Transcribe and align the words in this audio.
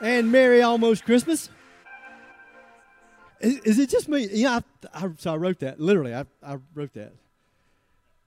And 0.00 0.30
Merry 0.30 0.62
almost 0.62 1.04
Christmas. 1.04 1.48
Is, 3.40 3.58
is 3.60 3.78
it 3.78 3.90
just 3.90 4.08
me? 4.08 4.28
Yeah, 4.30 4.60
I, 4.94 5.04
I, 5.04 5.10
so 5.18 5.32
I 5.32 5.36
wrote 5.36 5.60
that. 5.60 5.80
Literally, 5.80 6.14
I, 6.14 6.24
I 6.42 6.58
wrote 6.74 6.92
that. 6.94 7.12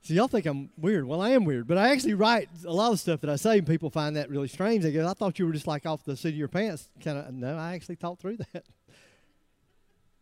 So 0.02 0.14
y'all 0.14 0.28
think 0.28 0.46
I'm 0.46 0.70
weird. 0.78 1.06
Well, 1.06 1.22
I 1.22 1.32
am 1.32 1.46
weird, 1.46 1.68
but 1.68 1.78
I 1.78 1.90
actually 1.90 2.14
write 2.14 2.50
a 2.66 2.72
lot 2.72 2.94
of 2.94 3.00
stuff 3.00 3.22
that 3.22 3.30
I 3.30 3.36
say, 3.36 3.58
and 3.58 3.68
people 3.68 3.90
find 3.90 4.16
that 4.16 4.30
really 4.30 4.48
strange. 4.48 4.84
They 4.84 4.92
go, 4.92 5.08
I 5.08 5.14
thought 5.14 5.38
you 5.38 5.46
were 5.46 5.54
just 5.54 5.68
like 5.68 5.86
off 5.86 6.04
the 6.04 6.16
seat 6.16 6.30
of 6.30 6.36
your 6.36 6.48
pants. 6.48 6.90
Kind 7.04 7.18
of, 7.18 7.34
no, 7.34 7.58
I 7.58 7.76
actually 7.76 7.96
thought 7.96 8.20
through 8.20 8.38
that. 8.54 8.66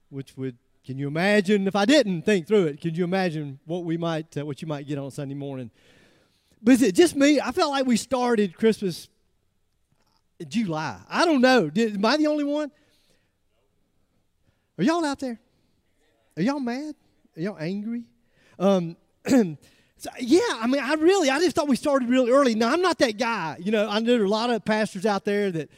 Which 0.09 0.36
would, 0.36 0.58
can 0.86 0.98
you 0.98 1.08
imagine 1.08 1.68
if 1.68 1.76
I 1.76 1.86
didn't 1.86 2.23
think 2.23 2.48
through 2.48 2.68
it? 2.68 2.82
Can 2.82 2.95
you 2.95 3.04
imagine 3.04 3.59
what 3.66 3.84
we 3.84 3.98
might, 3.98 4.36
uh, 4.38 4.45
what 4.45 4.62
you 4.62 4.68
might 4.68 4.88
get 4.88 4.98
on 4.98 5.12
Sunday 5.12 5.36
morning? 5.36 5.70
But 6.62 6.73
is 6.73 6.82
it 6.82 6.95
just 6.95 7.16
me? 7.16 7.40
I 7.40 7.52
felt 7.52 7.72
like 7.72 7.86
we 7.86 7.98
started 7.98 8.58
Christmas 8.58 9.09
July. 10.48 11.00
I 11.09 11.26
don't 11.26 11.41
know. 11.41 11.70
Did, 11.70 11.95
am 11.95 12.06
I 12.06 12.17
the 12.17 12.28
only 12.28 12.44
one? 12.44 12.72
Are 14.78 14.84
y'all 14.84 15.03
out 15.03 15.20
there? 15.20 15.39
Are 16.36 16.42
y'all 16.42 16.59
mad? 16.59 16.95
Are 17.36 17.42
y'all 17.42 17.58
angry? 17.59 18.03
Um, 18.59 18.95
so, 19.28 20.09
yeah, 20.20 20.39
I 20.53 20.67
mean, 20.67 20.81
I 20.81 20.94
really, 20.94 21.30
I 21.30 21.39
just 21.39 21.56
thought 21.56 21.67
we 21.67 21.75
started 21.75 22.09
really 22.09 22.31
early. 22.31 22.53
Now, 22.53 22.72
I'm 22.72 22.81
not 22.81 23.00
that 23.00 23.17
guy. 23.17 23.58
You 23.59 23.72
know, 23.72 23.89
I 23.89 24.00
know 24.00 24.12
there 24.12 24.22
are 24.22 24.25
a 24.25 24.30
lot 24.30 24.52
of 24.52 24.64
pastors 24.64 25.06
out 25.06 25.25
there 25.25 25.52
that, 25.52 25.70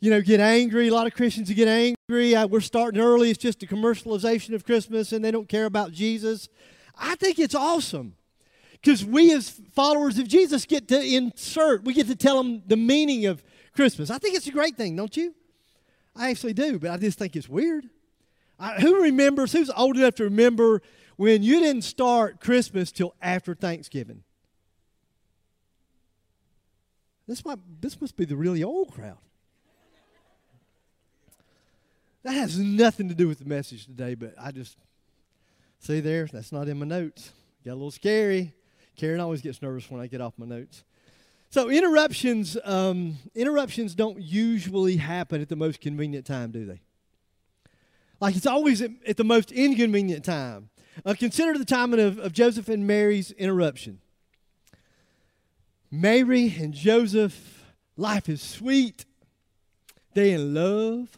you 0.00 0.10
know, 0.10 0.22
get 0.22 0.40
angry. 0.40 0.88
A 0.88 0.94
lot 0.94 1.06
of 1.06 1.14
Christians 1.14 1.50
get 1.50 1.68
angry. 1.68 2.34
Uh, 2.34 2.46
we're 2.46 2.60
starting 2.60 3.00
early. 3.00 3.30
It's 3.30 3.38
just 3.38 3.62
a 3.62 3.66
commercialization 3.66 4.54
of 4.54 4.64
Christmas, 4.64 5.12
and 5.12 5.22
they 5.22 5.30
don't 5.30 5.48
care 5.48 5.66
about 5.66 5.92
Jesus. 5.92 6.48
I 6.98 7.16
think 7.16 7.38
it's 7.38 7.54
awesome 7.54 8.14
because 8.72 9.04
we, 9.04 9.32
as 9.32 9.50
followers 9.72 10.18
of 10.18 10.26
Jesus, 10.26 10.64
get 10.64 10.88
to 10.88 11.02
insert. 11.02 11.84
We 11.84 11.92
get 11.92 12.06
to 12.06 12.16
tell 12.16 12.42
them 12.42 12.62
the 12.66 12.76
meaning 12.76 13.26
of 13.26 13.42
Christmas. 13.74 14.10
I 14.10 14.18
think 14.18 14.36
it's 14.36 14.46
a 14.46 14.52
great 14.52 14.76
thing, 14.76 14.96
don't 14.96 15.16
you? 15.16 15.34
I 16.16 16.30
actually 16.30 16.54
do, 16.54 16.78
but 16.78 16.90
I 16.90 16.96
just 16.96 17.18
think 17.18 17.36
it's 17.36 17.48
weird. 17.48 17.88
I, 18.58 18.74
who 18.74 19.02
remembers, 19.02 19.52
who's 19.52 19.70
old 19.70 19.96
enough 19.96 20.16
to 20.16 20.24
remember 20.24 20.82
when 21.16 21.42
you 21.42 21.60
didn't 21.60 21.82
start 21.82 22.40
Christmas 22.40 22.92
till 22.92 23.14
after 23.22 23.54
Thanksgiving? 23.54 24.22
This, 27.26 27.44
might, 27.44 27.58
this 27.80 28.00
must 28.00 28.16
be 28.16 28.24
the 28.24 28.36
really 28.36 28.64
old 28.64 28.92
crowd. 28.92 29.18
That 32.22 32.32
has 32.32 32.58
nothing 32.58 33.08
to 33.08 33.14
do 33.14 33.28
with 33.28 33.38
the 33.38 33.44
message 33.46 33.86
today, 33.86 34.14
but 34.14 34.34
I 34.38 34.50
just, 34.50 34.76
see 35.78 36.00
there, 36.00 36.26
that's 36.26 36.52
not 36.52 36.68
in 36.68 36.78
my 36.78 36.86
notes. 36.86 37.32
Got 37.64 37.72
a 37.72 37.74
little 37.74 37.90
scary. 37.90 38.52
Karen 38.96 39.20
always 39.20 39.40
gets 39.40 39.62
nervous 39.62 39.90
when 39.90 40.00
I 40.02 40.06
get 40.06 40.20
off 40.20 40.34
my 40.36 40.44
notes. 40.44 40.84
So 41.50 41.68
interruptions, 41.68 42.56
um, 42.64 43.18
interruptions 43.34 43.96
don't 43.96 44.20
usually 44.22 44.96
happen 44.96 45.40
at 45.40 45.48
the 45.48 45.56
most 45.56 45.80
convenient 45.80 46.24
time, 46.24 46.52
do 46.52 46.64
they? 46.64 46.80
Like 48.20 48.36
it's 48.36 48.46
always 48.46 48.80
at, 48.80 48.92
at 49.06 49.16
the 49.16 49.24
most 49.24 49.50
inconvenient 49.50 50.24
time. 50.24 50.70
Uh, 51.04 51.14
consider 51.18 51.58
the 51.58 51.64
timing 51.64 51.98
of, 51.98 52.18
of 52.18 52.32
Joseph 52.32 52.68
and 52.68 52.86
Mary's 52.86 53.32
interruption. 53.32 54.00
Mary 55.90 56.54
and 56.56 56.72
Joseph, 56.72 57.64
life 57.96 58.28
is 58.28 58.40
sweet. 58.40 59.04
They 60.14 60.32
in 60.32 60.54
love. 60.54 61.08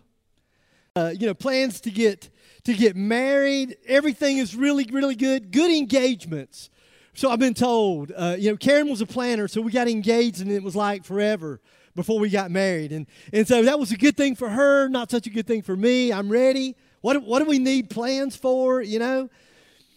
Uh, 0.97 1.13
you 1.19 1.27
know, 1.27 1.35
plans 1.35 1.81
to 1.83 1.91
get 1.91 2.31
to 2.65 2.73
get 2.73 2.97
married. 2.97 3.77
Everything 3.87 4.39
is 4.39 4.55
really, 4.57 4.89
really 4.91 5.17
good. 5.17 5.51
Good 5.51 5.71
engagements. 5.71 6.71
So 7.15 7.31
I've 7.31 7.39
been 7.39 7.55
told, 7.55 8.11
uh, 8.17 8.37
you 8.39 8.51
know, 8.51 8.57
Karen 8.57 8.89
was 8.89 9.01
a 9.01 9.07
planner, 9.07 9.47
so 9.47 9.61
we 9.61 9.71
got 9.71 9.87
engaged 9.87 10.41
and 10.41 10.51
it 10.51 10.63
was 10.63 10.75
like 10.75 11.05
forever 11.05 11.61
before 11.95 12.19
we 12.19 12.31
got 12.31 12.51
married. 12.51 12.91
And, 12.91 13.07
and 13.33 13.47
so 13.47 13.63
that 13.63 13.79
was 13.79 13.93
a 13.93 13.99
good 13.99 14.17
thing 14.17 14.35
for 14.35 14.49
her, 14.49 14.89
not 14.89 15.11
such 15.11 15.27
a 15.27 15.31
good 15.31 15.47
thing 15.47 15.61
for 15.63 15.77
me. 15.77 16.13
I'm 16.13 16.31
ready. 16.31 16.75
What, 17.03 17.23
what 17.23 17.41
do 17.41 17.45
we 17.45 17.59
need 17.59 17.91
plans 17.91 18.35
for, 18.35 18.81
you 18.81 18.99
know? 18.99 19.29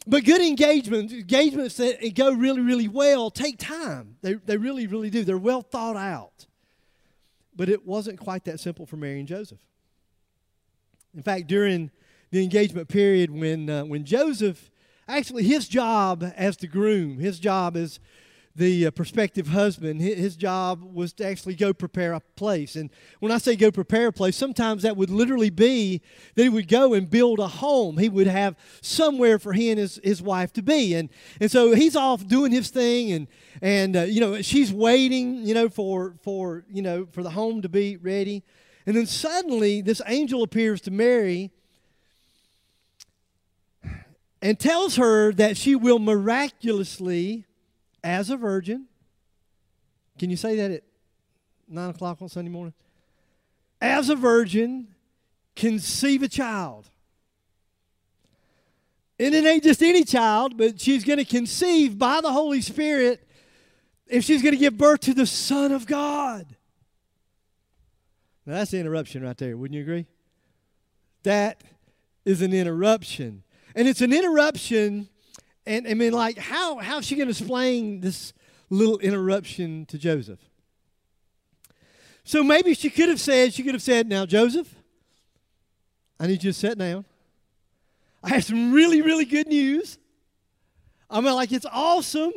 But 0.07 0.25
good 0.25 0.41
engagements, 0.41 1.13
engagements 1.13 1.77
that 1.77 2.13
go 2.15 2.31
really, 2.31 2.61
really 2.61 2.87
well, 2.87 3.31
take 3.31 3.57
time. 3.57 4.17
They, 4.21 4.33
they 4.33 4.57
really, 4.57 4.85
really 4.85 5.09
do. 5.09 5.23
They're 5.23 5.37
well 5.37 5.61
thought 5.61 5.95
out. 5.95 6.45
But 7.55 7.69
it 7.69 7.87
wasn't 7.87 8.19
quite 8.19 8.43
that 8.45 8.59
simple 8.59 8.85
for 8.85 8.97
Mary 8.97 9.19
and 9.19 9.27
Joseph. 9.27 9.59
In 11.15 11.23
fact, 11.23 11.47
during 11.47 11.91
the 12.31 12.43
engagement 12.43 12.89
period, 12.89 13.31
when, 13.31 13.69
uh, 13.69 13.85
when 13.85 14.03
Joseph 14.03 14.69
actually 15.07 15.43
his 15.43 15.67
job 15.67 16.23
as 16.35 16.57
the 16.57 16.67
groom, 16.67 17.19
his 17.19 17.39
job 17.39 17.77
as 17.77 17.99
the 18.55 18.87
uh, 18.87 18.91
prospective 18.91 19.49
husband, 19.49 19.99
his 19.99 20.37
job 20.37 20.81
was 20.81 21.11
to 21.11 21.25
actually 21.25 21.55
go 21.55 21.73
prepare 21.73 22.13
a 22.13 22.21
place. 22.37 22.77
And 22.77 22.89
when 23.19 23.31
I 23.31 23.37
say 23.37 23.57
go 23.57 23.69
prepare 23.69 24.07
a 24.07 24.13
place, 24.13 24.37
sometimes 24.37 24.83
that 24.83 24.95
would 24.95 25.09
literally 25.09 25.49
be 25.49 26.01
that 26.35 26.43
he 26.43 26.49
would 26.49 26.69
go 26.69 26.93
and 26.93 27.09
build 27.09 27.39
a 27.39 27.47
home. 27.47 27.97
He 27.97 28.07
would 28.07 28.27
have 28.27 28.55
somewhere 28.81 29.39
for 29.39 29.51
he 29.51 29.71
and 29.71 29.79
his, 29.79 29.99
his 30.03 30.21
wife 30.21 30.53
to 30.53 30.61
be. 30.61 30.93
And, 30.93 31.09
and 31.41 31.51
so 31.51 31.73
he's 31.73 31.97
off 31.97 32.25
doing 32.27 32.53
his 32.53 32.69
thing, 32.69 33.11
and, 33.11 33.27
and 33.61 33.97
uh, 33.97 34.01
you 34.03 34.21
know, 34.21 34.41
she's 34.41 34.71
waiting, 34.71 35.45
you 35.45 35.53
know, 35.53 35.67
for, 35.67 36.15
for, 36.23 36.63
you 36.71 36.81
know, 36.81 37.07
for 37.11 37.23
the 37.23 37.31
home 37.31 37.61
to 37.61 37.69
be 37.69 37.97
ready. 37.97 38.41
And 38.85 38.95
then 38.95 39.05
suddenly 39.05 39.81
this 39.81 40.01
angel 40.05 40.43
appears 40.43 40.79
to 40.81 40.91
Mary 40.91 41.51
and 44.41 44.59
tells 44.59 44.95
her 44.97 45.31
that 45.33 45.57
she 45.57 45.75
will 45.75 45.99
miraculously, 45.99 47.45
as 48.03 48.29
a 48.29 48.37
virgin, 48.37 48.85
can 50.17 50.29
you 50.29 50.37
say 50.37 50.55
that 50.57 50.71
at 50.71 50.83
9 51.67 51.89
o'clock 51.89 52.21
on 52.21 52.29
Sunday 52.29 52.51
morning? 52.51 52.73
As 53.81 54.09
a 54.09 54.15
virgin, 54.15 54.87
conceive 55.55 56.23
a 56.23 56.27
child. 56.27 56.89
And 59.19 59.33
it 59.33 59.45
ain't 59.45 59.63
just 59.63 59.81
any 59.81 60.03
child, 60.03 60.57
but 60.57 60.79
she's 60.79 61.03
going 61.03 61.19
to 61.19 61.25
conceive 61.25 61.97
by 61.97 62.21
the 62.21 62.31
Holy 62.31 62.61
Spirit 62.61 63.25
if 64.07 64.23
she's 64.23 64.41
going 64.41 64.53
to 64.53 64.59
give 64.59 64.77
birth 64.77 65.01
to 65.01 65.13
the 65.13 65.25
Son 65.25 65.71
of 65.71 65.85
God. 65.85 66.55
Now, 68.45 68.55
that's 68.55 68.73
an 68.73 68.81
interruption 68.81 69.23
right 69.23 69.37
there. 69.37 69.57
Wouldn't 69.57 69.75
you 69.75 69.81
agree? 69.81 70.05
That 71.23 71.63
is 72.25 72.41
an 72.41 72.53
interruption. 72.53 73.43
And 73.75 73.87
it's 73.87 74.01
an 74.01 74.13
interruption. 74.13 75.09
And 75.65 75.87
I 75.87 75.93
mean, 75.93 76.13
like, 76.13 76.37
how, 76.37 76.77
how 76.77 76.99
is 76.99 77.05
she 77.05 77.15
going 77.15 77.27
to 77.27 77.31
explain 77.31 77.99
this 77.99 78.33
little 78.69 78.97
interruption 78.99 79.85
to 79.87 79.97
Joseph? 79.97 80.39
So 82.23 82.43
maybe 82.43 82.73
she 82.73 82.89
could 82.89 83.09
have 83.09 83.19
said, 83.19 83.53
she 83.53 83.61
could 83.61 83.75
have 83.75 83.83
said, 83.83 84.07
Now, 84.07 84.25
Joseph, 84.25 84.73
I 86.19 86.25
need 86.25 86.43
you 86.43 86.51
to 86.51 86.57
sit 86.57 86.77
down. 86.77 87.05
I 88.23 88.29
have 88.29 88.43
some 88.43 88.71
really, 88.71 89.01
really 89.01 89.25
good 89.25 89.47
news. 89.47 89.99
I 91.09 91.21
mean, 91.21 91.33
like, 91.33 91.51
it's 91.51 91.67
awesome 91.71 92.33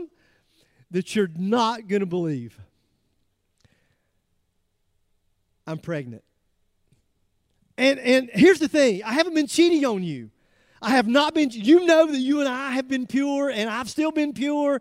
that 0.91 1.17
you're 1.17 1.31
not 1.39 1.89
going 1.89 2.01
to 2.01 2.07
believe. 2.07 2.59
I'm 5.67 5.79
pregnant. 5.79 6.23
And, 7.79 7.99
and 7.99 8.31
here's 8.33 8.59
the 8.59 8.69
thing 8.69 9.03
I 9.05 9.13
haven't 9.13 9.35
been 9.35 9.47
cheating 9.47 9.85
on 9.87 10.03
you. 10.03 10.31
I 10.81 10.91
have 10.91 11.09
not 11.09 11.35
been, 11.35 11.51
you 11.51 11.87
know 11.87 12.07
that 12.07 12.19
you 12.19 12.41
and 12.41 12.49
I 12.49 12.73
have 12.73 12.89
been 12.89 13.07
pure, 13.07 13.51
and 13.51 13.69
I've 13.69 13.91
still 13.91 14.13
been 14.13 14.33
pure. 14.33 14.81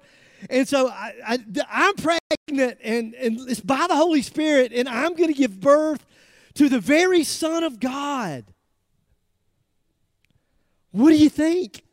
And 0.50 0.68
so 0.68 0.90
I, 0.90 1.40
am 1.70 1.96
pregnant, 1.96 2.80
and, 2.84 3.16
and 3.16 3.40
it's 3.50 3.60
by 3.60 3.88
the 3.88 3.96
Holy 3.96 4.22
Spirit, 4.22 4.72
and 4.74 4.88
I'm 4.88 5.16
going 5.16 5.34
to 5.34 5.38
give 5.38 5.60
birth 5.60 6.06
to 6.56 6.70
the 6.70 6.80
very 6.80 7.24
Son 7.24 7.64
of 7.64 7.80
God. 7.80 8.46
What 10.92 11.10
do 11.10 11.16
you 11.16 11.30
think? 11.30 11.84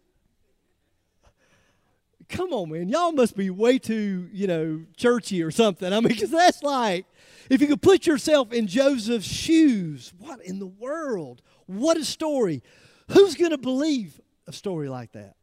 Come 2.28 2.52
on, 2.52 2.70
man. 2.70 2.88
Y'all 2.88 3.12
must 3.12 3.36
be 3.36 3.50
way 3.50 3.78
too, 3.78 4.28
you 4.32 4.46
know, 4.46 4.82
churchy 4.96 5.42
or 5.42 5.50
something. 5.50 5.92
I 5.92 6.00
mean, 6.00 6.08
because 6.08 6.30
that's 6.30 6.62
like, 6.62 7.06
if 7.50 7.60
you 7.60 7.66
could 7.66 7.82
put 7.82 8.06
yourself 8.06 8.52
in 8.52 8.66
Joseph's 8.66 9.26
shoes, 9.26 10.12
what 10.18 10.42
in 10.44 10.58
the 10.58 10.66
world? 10.66 11.42
What 11.66 11.96
a 11.96 12.04
story. 12.04 12.62
Who's 13.10 13.34
going 13.34 13.50
to 13.50 13.58
believe 13.58 14.20
a 14.46 14.52
story 14.52 14.88
like 14.88 15.12
that? 15.12 15.36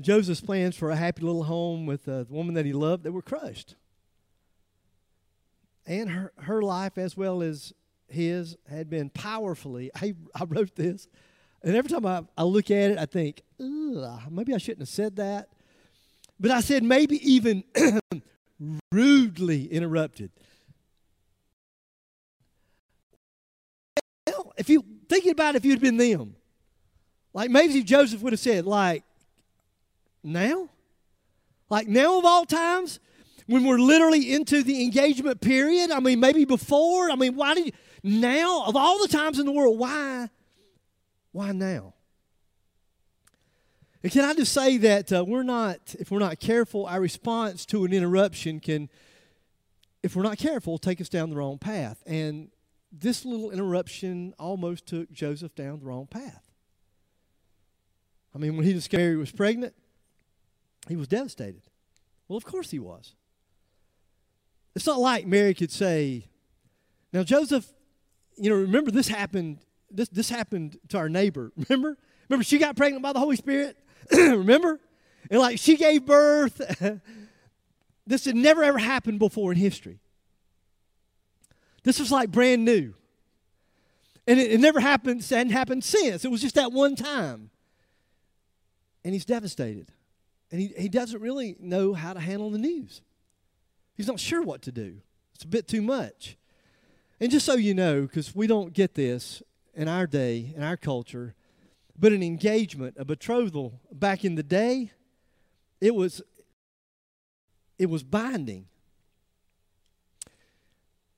Joseph's 0.00 0.40
plans 0.40 0.76
for 0.76 0.90
a 0.90 0.96
happy 0.96 1.22
little 1.22 1.44
home 1.44 1.86
with 1.86 2.08
uh, 2.08 2.12
a 2.12 2.24
woman 2.28 2.54
that 2.54 2.64
he 2.64 2.72
loved, 2.72 3.02
they 3.04 3.10
were 3.10 3.22
crushed. 3.22 3.74
and 5.86 6.10
her, 6.10 6.32
her 6.38 6.62
life 6.62 6.98
as 6.98 7.16
well 7.16 7.42
as 7.42 7.72
his 8.08 8.56
had 8.68 8.88
been 8.88 9.10
powerfully. 9.10 9.90
I, 10.00 10.14
I 10.34 10.44
wrote 10.44 10.76
this, 10.76 11.08
and 11.62 11.74
every 11.74 11.90
time 11.90 12.06
I, 12.06 12.22
I 12.36 12.44
look 12.44 12.70
at 12.70 12.92
it, 12.92 12.98
I 12.98 13.06
think, 13.06 13.42
maybe 13.58 14.54
I 14.54 14.58
shouldn't 14.58 14.82
have 14.82 14.88
said 14.88 15.16
that. 15.16 15.48
But 16.40 16.52
I 16.52 16.60
said, 16.60 16.84
maybe 16.84 17.16
even 17.28 17.64
rudely 18.92 19.66
interrupted. 19.66 20.30
If 24.58 24.68
you 24.68 24.84
thinking 25.08 25.32
about 25.32 25.54
it, 25.54 25.58
if 25.58 25.64
you'd 25.64 25.80
been 25.80 25.96
them, 25.96 26.36
like 27.32 27.50
maybe 27.50 27.82
Joseph 27.82 28.20
would 28.22 28.32
have 28.32 28.40
said, 28.40 28.66
like, 28.66 29.04
now? 30.22 30.68
Like 31.70 31.88
now 31.88 32.18
of 32.18 32.24
all 32.24 32.44
times? 32.44 33.00
When 33.46 33.64
we're 33.64 33.78
literally 33.78 34.34
into 34.34 34.62
the 34.62 34.82
engagement 34.82 35.40
period? 35.40 35.90
I 35.90 36.00
mean, 36.00 36.20
maybe 36.20 36.44
before? 36.44 37.10
I 37.10 37.16
mean, 37.16 37.34
why 37.34 37.54
did 37.54 37.66
you 37.66 37.72
now 38.02 38.64
of 38.66 38.76
all 38.76 39.00
the 39.00 39.08
times 39.08 39.38
in 39.38 39.46
the 39.46 39.52
world, 39.52 39.78
why 39.78 40.28
why 41.32 41.52
now? 41.52 41.94
And 44.02 44.12
can 44.12 44.24
I 44.24 44.34
just 44.34 44.52
say 44.52 44.76
that 44.78 45.12
uh, 45.12 45.24
we're 45.26 45.42
not, 45.42 45.94
if 45.98 46.10
we're 46.10 46.20
not 46.20 46.38
careful, 46.38 46.86
our 46.86 47.00
response 47.00 47.66
to 47.66 47.84
an 47.84 47.92
interruption 47.92 48.60
can, 48.60 48.88
if 50.02 50.14
we're 50.14 50.22
not 50.22 50.38
careful, 50.38 50.78
take 50.78 51.00
us 51.00 51.08
down 51.08 51.30
the 51.30 51.36
wrong 51.36 51.58
path. 51.58 52.02
And 52.06 52.50
this 52.90 53.24
little 53.24 53.50
interruption 53.50 54.34
almost 54.38 54.86
took 54.86 55.12
Joseph 55.12 55.54
down 55.54 55.80
the 55.80 55.86
wrong 55.86 56.06
path. 56.06 56.42
I 58.34 58.38
mean, 58.38 58.56
when 58.56 58.64
he 58.64 58.72
discovered 58.72 59.02
Mary 59.02 59.16
was 59.16 59.32
pregnant, 59.32 59.74
he 60.88 60.96
was 60.96 61.08
devastated. 61.08 61.62
Well, 62.28 62.36
of 62.36 62.44
course 62.44 62.70
he 62.70 62.78
was. 62.78 63.14
It's 64.74 64.86
not 64.86 65.00
like 65.00 65.26
Mary 65.26 65.54
could 65.54 65.72
say, 65.72 66.28
now 67.12 67.24
Joseph, 67.24 67.66
you 68.36 68.50
know, 68.50 68.56
remember 68.56 68.90
this 68.90 69.08
happened, 69.08 69.58
this, 69.90 70.08
this 70.08 70.28
happened 70.28 70.78
to 70.88 70.98
our 70.98 71.08
neighbor. 71.08 71.52
Remember? 71.68 71.96
Remember 72.28 72.44
she 72.44 72.58
got 72.58 72.76
pregnant 72.76 73.02
by 73.02 73.14
the 73.14 73.18
Holy 73.18 73.36
Spirit? 73.36 73.76
remember? 74.12 74.78
And 75.30 75.40
like 75.40 75.58
she 75.58 75.76
gave 75.76 76.04
birth. 76.04 76.60
this 78.06 78.26
had 78.26 78.36
never 78.36 78.62
ever 78.62 78.78
happened 78.78 79.18
before 79.18 79.50
in 79.50 79.58
history. 79.58 79.98
This 81.84 81.98
was 81.98 82.10
like 82.10 82.30
brand 82.30 82.64
new. 82.64 82.94
And 84.26 84.38
it, 84.38 84.52
it 84.52 84.60
never 84.60 84.80
happened, 84.80 85.24
hadn't 85.24 85.52
happened 85.52 85.84
since. 85.84 86.24
It 86.24 86.30
was 86.30 86.40
just 86.42 86.56
that 86.56 86.72
one 86.72 86.96
time. 86.96 87.50
And 89.04 89.14
he's 89.14 89.24
devastated. 89.24 89.90
And 90.50 90.60
he, 90.60 90.72
he 90.76 90.88
doesn't 90.88 91.20
really 91.20 91.56
know 91.60 91.94
how 91.94 92.12
to 92.12 92.20
handle 92.20 92.50
the 92.50 92.58
news. 92.58 93.00
He's 93.96 94.06
not 94.06 94.20
sure 94.20 94.42
what 94.42 94.62
to 94.62 94.72
do. 94.72 94.98
It's 95.34 95.44
a 95.44 95.48
bit 95.48 95.66
too 95.66 95.82
much. 95.82 96.36
And 97.20 97.30
just 97.30 97.46
so 97.46 97.54
you 97.54 97.74
know, 97.74 98.02
because 98.02 98.34
we 98.34 98.46
don't 98.46 98.72
get 98.72 98.94
this 98.94 99.42
in 99.74 99.88
our 99.88 100.06
day, 100.06 100.52
in 100.56 100.62
our 100.62 100.76
culture, 100.76 101.34
but 101.98 102.12
an 102.12 102.22
engagement, 102.22 102.96
a 102.98 103.04
betrothal 103.04 103.80
back 103.92 104.24
in 104.24 104.36
the 104.36 104.42
day, 104.42 104.92
it 105.80 105.94
was 105.94 106.22
it 107.78 107.86
was 107.86 108.02
binding. 108.02 108.66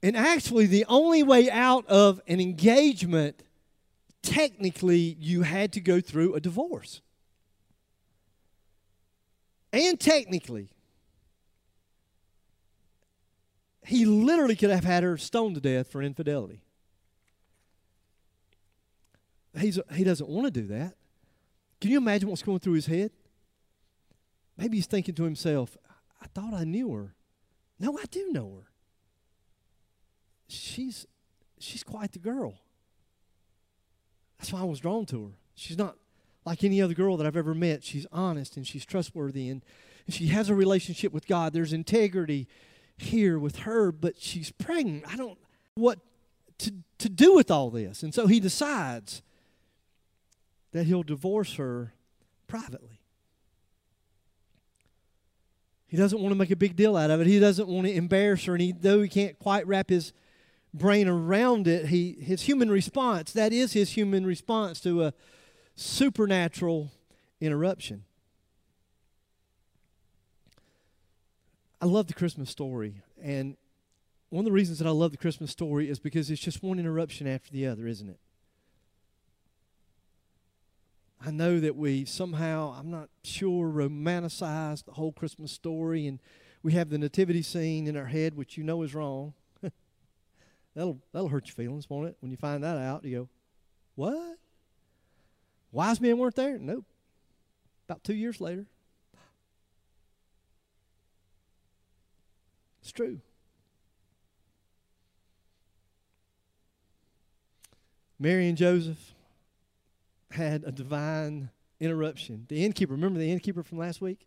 And 0.02 0.16
actually, 0.16 0.66
the 0.66 0.86
only 0.88 1.22
way 1.22 1.50
out 1.50 1.86
of 1.86 2.20
an 2.26 2.40
engagement, 2.40 3.42
technically, 4.22 5.16
you 5.20 5.42
had 5.42 5.72
to 5.74 5.80
go 5.80 6.00
through 6.00 6.34
a 6.34 6.40
divorce. 6.40 7.02
And 9.72 10.00
technically, 10.00 10.70
he 13.84 14.04
literally 14.06 14.56
could 14.56 14.70
have 14.70 14.84
had 14.84 15.02
her 15.02 15.16
stoned 15.18 15.56
to 15.56 15.60
death 15.60 15.88
for 15.90 16.02
infidelity. 16.02 16.62
He's, 19.58 19.78
he 19.94 20.04
doesn't 20.04 20.28
want 20.28 20.46
to 20.46 20.50
do 20.50 20.66
that. 20.68 20.94
Can 21.80 21.90
you 21.90 21.98
imagine 21.98 22.28
what's 22.28 22.42
going 22.42 22.60
through 22.60 22.74
his 22.74 22.86
head? 22.86 23.10
Maybe 24.56 24.76
he's 24.76 24.86
thinking 24.86 25.14
to 25.16 25.24
himself, 25.24 25.76
I 26.22 26.26
thought 26.26 26.54
I 26.54 26.64
knew 26.64 26.92
her. 26.92 27.14
No, 27.78 27.98
I 27.98 28.04
do 28.10 28.30
know 28.30 28.60
her. 28.60 28.69
She's 30.50 31.06
she's 31.58 31.82
quite 31.82 32.12
the 32.12 32.18
girl. 32.18 32.54
That's 34.38 34.52
why 34.52 34.60
I 34.60 34.64
was 34.64 34.80
drawn 34.80 35.06
to 35.06 35.26
her. 35.26 35.32
She's 35.54 35.76
not 35.76 35.96
like 36.46 36.64
any 36.64 36.80
other 36.80 36.94
girl 36.94 37.16
that 37.18 37.26
I've 37.26 37.36
ever 37.36 37.54
met. 37.54 37.84
She's 37.84 38.06
honest 38.10 38.56
and 38.56 38.66
she's 38.66 38.86
trustworthy 38.86 39.48
and, 39.48 39.62
and 40.06 40.14
she 40.14 40.28
has 40.28 40.48
a 40.48 40.54
relationship 40.54 41.12
with 41.12 41.26
God. 41.26 41.52
There's 41.52 41.74
integrity 41.74 42.48
here 42.96 43.38
with 43.38 43.60
her, 43.60 43.92
but 43.92 44.18
she's 44.18 44.50
pregnant. 44.50 45.04
I 45.06 45.16
don't 45.16 45.38
what 45.74 45.98
to 46.58 46.72
to 46.98 47.08
do 47.08 47.34
with 47.34 47.50
all 47.50 47.70
this. 47.70 48.02
And 48.02 48.14
so 48.14 48.26
he 48.26 48.40
decides 48.40 49.22
that 50.72 50.84
he'll 50.84 51.02
divorce 51.02 51.56
her 51.56 51.92
privately. 52.46 53.00
He 55.86 55.96
doesn't 55.96 56.20
want 56.20 56.30
to 56.30 56.36
make 56.36 56.52
a 56.52 56.56
big 56.56 56.76
deal 56.76 56.96
out 56.96 57.10
of 57.10 57.20
it. 57.20 57.26
He 57.26 57.40
doesn't 57.40 57.68
want 57.68 57.86
to 57.88 57.92
embarrass 57.92 58.44
her, 58.44 58.54
and 58.54 58.62
he, 58.62 58.72
though 58.72 59.02
he 59.02 59.08
can't 59.08 59.36
quite 59.40 59.66
wrap 59.66 59.90
his 59.90 60.12
brain 60.72 61.08
around 61.08 61.66
it, 61.66 61.86
he 61.86 62.12
his 62.20 62.42
human 62.42 62.70
response, 62.70 63.32
that 63.32 63.52
is 63.52 63.72
his 63.72 63.90
human 63.90 64.24
response 64.24 64.80
to 64.80 65.04
a 65.04 65.14
supernatural 65.74 66.90
interruption. 67.40 68.04
I 71.80 71.86
love 71.86 72.06
the 72.06 72.14
Christmas 72.14 72.50
story, 72.50 73.02
and 73.22 73.56
one 74.28 74.40
of 74.40 74.44
the 74.44 74.52
reasons 74.52 74.78
that 74.78 74.86
I 74.86 74.92
love 74.92 75.10
the 75.10 75.16
Christmas 75.16 75.50
story 75.50 75.88
is 75.88 75.98
because 75.98 76.30
it's 76.30 76.40
just 76.40 76.62
one 76.62 76.78
interruption 76.78 77.26
after 77.26 77.50
the 77.50 77.66
other, 77.66 77.86
isn't 77.86 78.08
it? 78.08 78.18
I 81.24 81.30
know 81.30 81.60
that 81.60 81.76
we 81.76 82.04
somehow, 82.06 82.74
I'm 82.78 82.90
not 82.90 83.10
sure, 83.24 83.68
romanticize 83.68 84.84
the 84.84 84.92
whole 84.92 85.12
Christmas 85.12 85.52
story 85.52 86.06
and 86.06 86.18
we 86.62 86.72
have 86.72 86.88
the 86.88 86.98
nativity 86.98 87.42
scene 87.42 87.86
in 87.86 87.96
our 87.96 88.06
head, 88.06 88.34
which 88.34 88.56
you 88.56 88.64
know 88.64 88.82
is 88.82 88.94
wrong. 88.94 89.34
That'll, 90.74 90.98
that'll 91.12 91.28
hurt 91.28 91.46
your 91.46 91.54
feelings, 91.54 91.88
won't 91.88 92.08
it? 92.08 92.16
When 92.20 92.30
you 92.30 92.36
find 92.36 92.62
that 92.64 92.78
out, 92.78 93.04
you 93.04 93.18
go, 93.18 93.28
What? 93.94 94.38
Wise 95.72 96.00
men 96.00 96.18
weren't 96.18 96.36
there? 96.36 96.58
Nope. 96.58 96.84
About 97.88 98.04
two 98.04 98.14
years 98.14 98.40
later. 98.40 98.66
It's 102.82 102.92
true. 102.92 103.20
Mary 108.18 108.48
and 108.48 108.58
Joseph 108.58 109.14
had 110.30 110.62
a 110.64 110.72
divine 110.72 111.50
interruption. 111.80 112.46
The 112.48 112.64
innkeeper, 112.64 112.92
remember 112.92 113.18
the 113.18 113.30
innkeeper 113.30 113.62
from 113.62 113.78
last 113.78 114.00
week? 114.00 114.26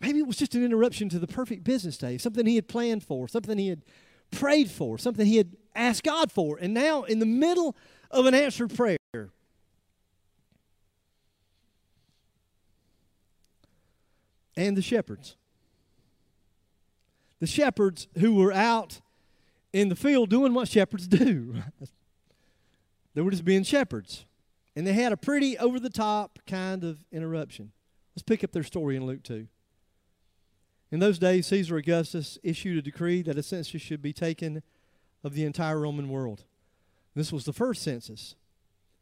Maybe 0.00 0.18
it 0.18 0.26
was 0.26 0.36
just 0.36 0.54
an 0.56 0.64
interruption 0.64 1.08
to 1.10 1.20
the 1.20 1.28
perfect 1.28 1.62
business 1.62 1.96
day, 1.96 2.18
something 2.18 2.44
he 2.44 2.56
had 2.56 2.66
planned 2.66 3.04
for, 3.04 3.28
something 3.28 3.56
he 3.56 3.68
had 3.68 3.82
prayed 4.32 4.70
for, 4.70 4.98
something 4.98 5.24
he 5.24 5.36
had 5.36 5.56
asked 5.74 6.02
God 6.02 6.32
for. 6.32 6.58
And 6.60 6.74
now, 6.74 7.04
in 7.04 7.20
the 7.20 7.26
middle 7.26 7.76
of 8.10 8.26
an 8.26 8.34
answered 8.34 8.74
prayer, 8.74 8.98
and 14.56 14.76
the 14.76 14.82
shepherds. 14.82 15.36
The 17.40 17.46
shepherds 17.46 18.08
who 18.18 18.34
were 18.34 18.52
out 18.52 19.00
in 19.72 19.88
the 19.88 19.96
field 19.96 20.30
doing 20.30 20.54
what 20.54 20.68
shepherds 20.68 21.08
do. 21.08 21.62
they 23.14 23.22
were 23.22 23.30
just 23.30 23.44
being 23.44 23.64
shepherds. 23.64 24.26
And 24.76 24.86
they 24.86 24.92
had 24.92 25.12
a 25.12 25.16
pretty 25.16 25.58
over 25.58 25.80
the 25.80 25.90
top 25.90 26.38
kind 26.46 26.84
of 26.84 27.04
interruption. 27.10 27.72
Let's 28.14 28.22
pick 28.22 28.44
up 28.44 28.52
their 28.52 28.62
story 28.62 28.96
in 28.96 29.06
Luke 29.06 29.22
2. 29.22 29.48
In 30.92 31.00
those 31.00 31.18
days, 31.18 31.46
Caesar 31.46 31.78
Augustus 31.78 32.38
issued 32.42 32.76
a 32.76 32.82
decree 32.82 33.22
that 33.22 33.38
a 33.38 33.42
census 33.42 33.80
should 33.80 34.02
be 34.02 34.12
taken 34.12 34.62
of 35.24 35.32
the 35.32 35.44
entire 35.44 35.80
Roman 35.80 36.10
world. 36.10 36.44
This 37.14 37.32
was 37.32 37.46
the 37.46 37.52
first 37.54 37.82
census 37.82 38.36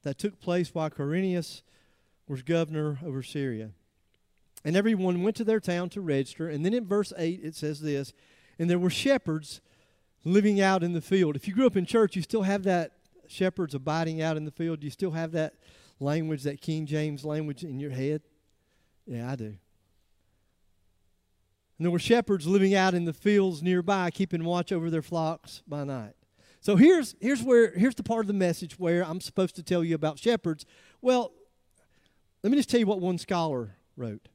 that 0.05 0.17
took 0.17 0.41
place 0.41 0.73
while 0.73 0.89
Quirinius 0.89 1.63
was 2.29 2.43
governor 2.43 3.01
over 3.05 3.25
Syria. 3.25 3.71
And 4.65 4.77
everyone 4.77 5.25
went 5.25 5.35
to 5.37 5.45
their 5.45 5.59
town 5.59 5.89
to 5.91 6.01
register. 6.01 6.49
And 6.49 6.65
then 6.65 6.75
in 6.75 6.87
verse 6.87 7.13
8, 7.19 7.41
it 7.43 7.57
says 7.57 7.81
this 7.81 8.13
And 8.57 8.71
there 8.71 8.79
were 8.79 8.91
shepherds 8.91 9.61
living 10.25 10.61
out 10.61 10.85
in 10.85 10.93
the 10.93 11.01
field. 11.01 11.35
If 11.35 11.49
you 11.49 11.55
grew 11.55 11.67
up 11.67 11.77
in 11.77 11.87
church, 11.87 12.15
you 12.15 12.23
still 12.23 12.43
have 12.43 12.63
that 12.65 12.93
shepherds 13.27 13.75
abiding 13.75 14.23
out 14.23 14.37
in 14.37 14.45
the 14.45 14.51
field? 14.53 14.85
You 14.85 14.91
still 14.91 15.13
have 15.13 15.33
that 15.33 15.55
language, 15.99 16.45
that 16.45 16.61
King 16.61 16.87
James 16.87 17.25
language 17.25 17.65
in 17.65 17.81
your 17.81 17.91
head? 17.91 18.23
Yeah, 19.07 19.33
I 19.33 19.35
do. 19.35 19.57
And 21.81 21.87
there 21.87 21.91
were 21.91 21.99
shepherds 21.99 22.47
living 22.47 22.75
out 22.75 22.93
in 22.93 23.07
the 23.07 23.13
fields 23.15 23.63
nearby, 23.63 24.11
keeping 24.11 24.45
watch 24.45 24.71
over 24.71 24.91
their 24.91 25.01
flocks 25.01 25.63
by 25.67 25.83
night. 25.83 26.13
So 26.61 26.77
here's, 26.77 27.15
here's, 27.23 27.43
where, 27.43 27.71
here's 27.71 27.95
the 27.95 28.03
part 28.03 28.21
of 28.21 28.27
the 28.27 28.35
message 28.35 28.79
where 28.79 29.03
I'm 29.03 29.19
supposed 29.19 29.57
to 29.57 29.63
tell 29.63 29.83
you 29.83 29.95
about 29.95 30.19
shepherds. 30.19 30.67
Well, 31.01 31.33
let 32.43 32.51
me 32.51 32.59
just 32.59 32.69
tell 32.69 32.81
you 32.81 32.87
what 32.87 33.01
one 33.01 33.17
scholar 33.17 33.77
wrote. 33.97 34.29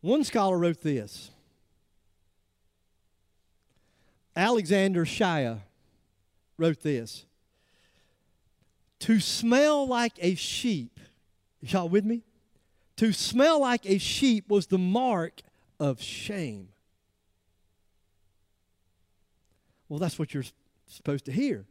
One 0.00 0.24
scholar 0.24 0.58
wrote 0.58 0.80
this 0.80 1.30
Alexander 4.34 5.04
Shia 5.04 5.60
wrote 6.58 6.80
this 6.80 7.24
To 8.98 9.20
smell 9.20 9.86
like 9.86 10.14
a 10.18 10.34
sheep, 10.34 10.98
y'all 11.60 11.88
with 11.88 12.04
me? 12.04 12.24
To 12.96 13.12
smell 13.12 13.60
like 13.60 13.86
a 13.86 13.98
sheep 13.98 14.48
was 14.48 14.68
the 14.68 14.78
mark 14.78 15.40
of 15.80 16.00
shame. 16.00 16.68
Well, 19.88 19.98
that's 19.98 20.18
what 20.18 20.32
you're 20.32 20.44
supposed 20.86 21.24
to 21.26 21.32
hear. 21.32 21.66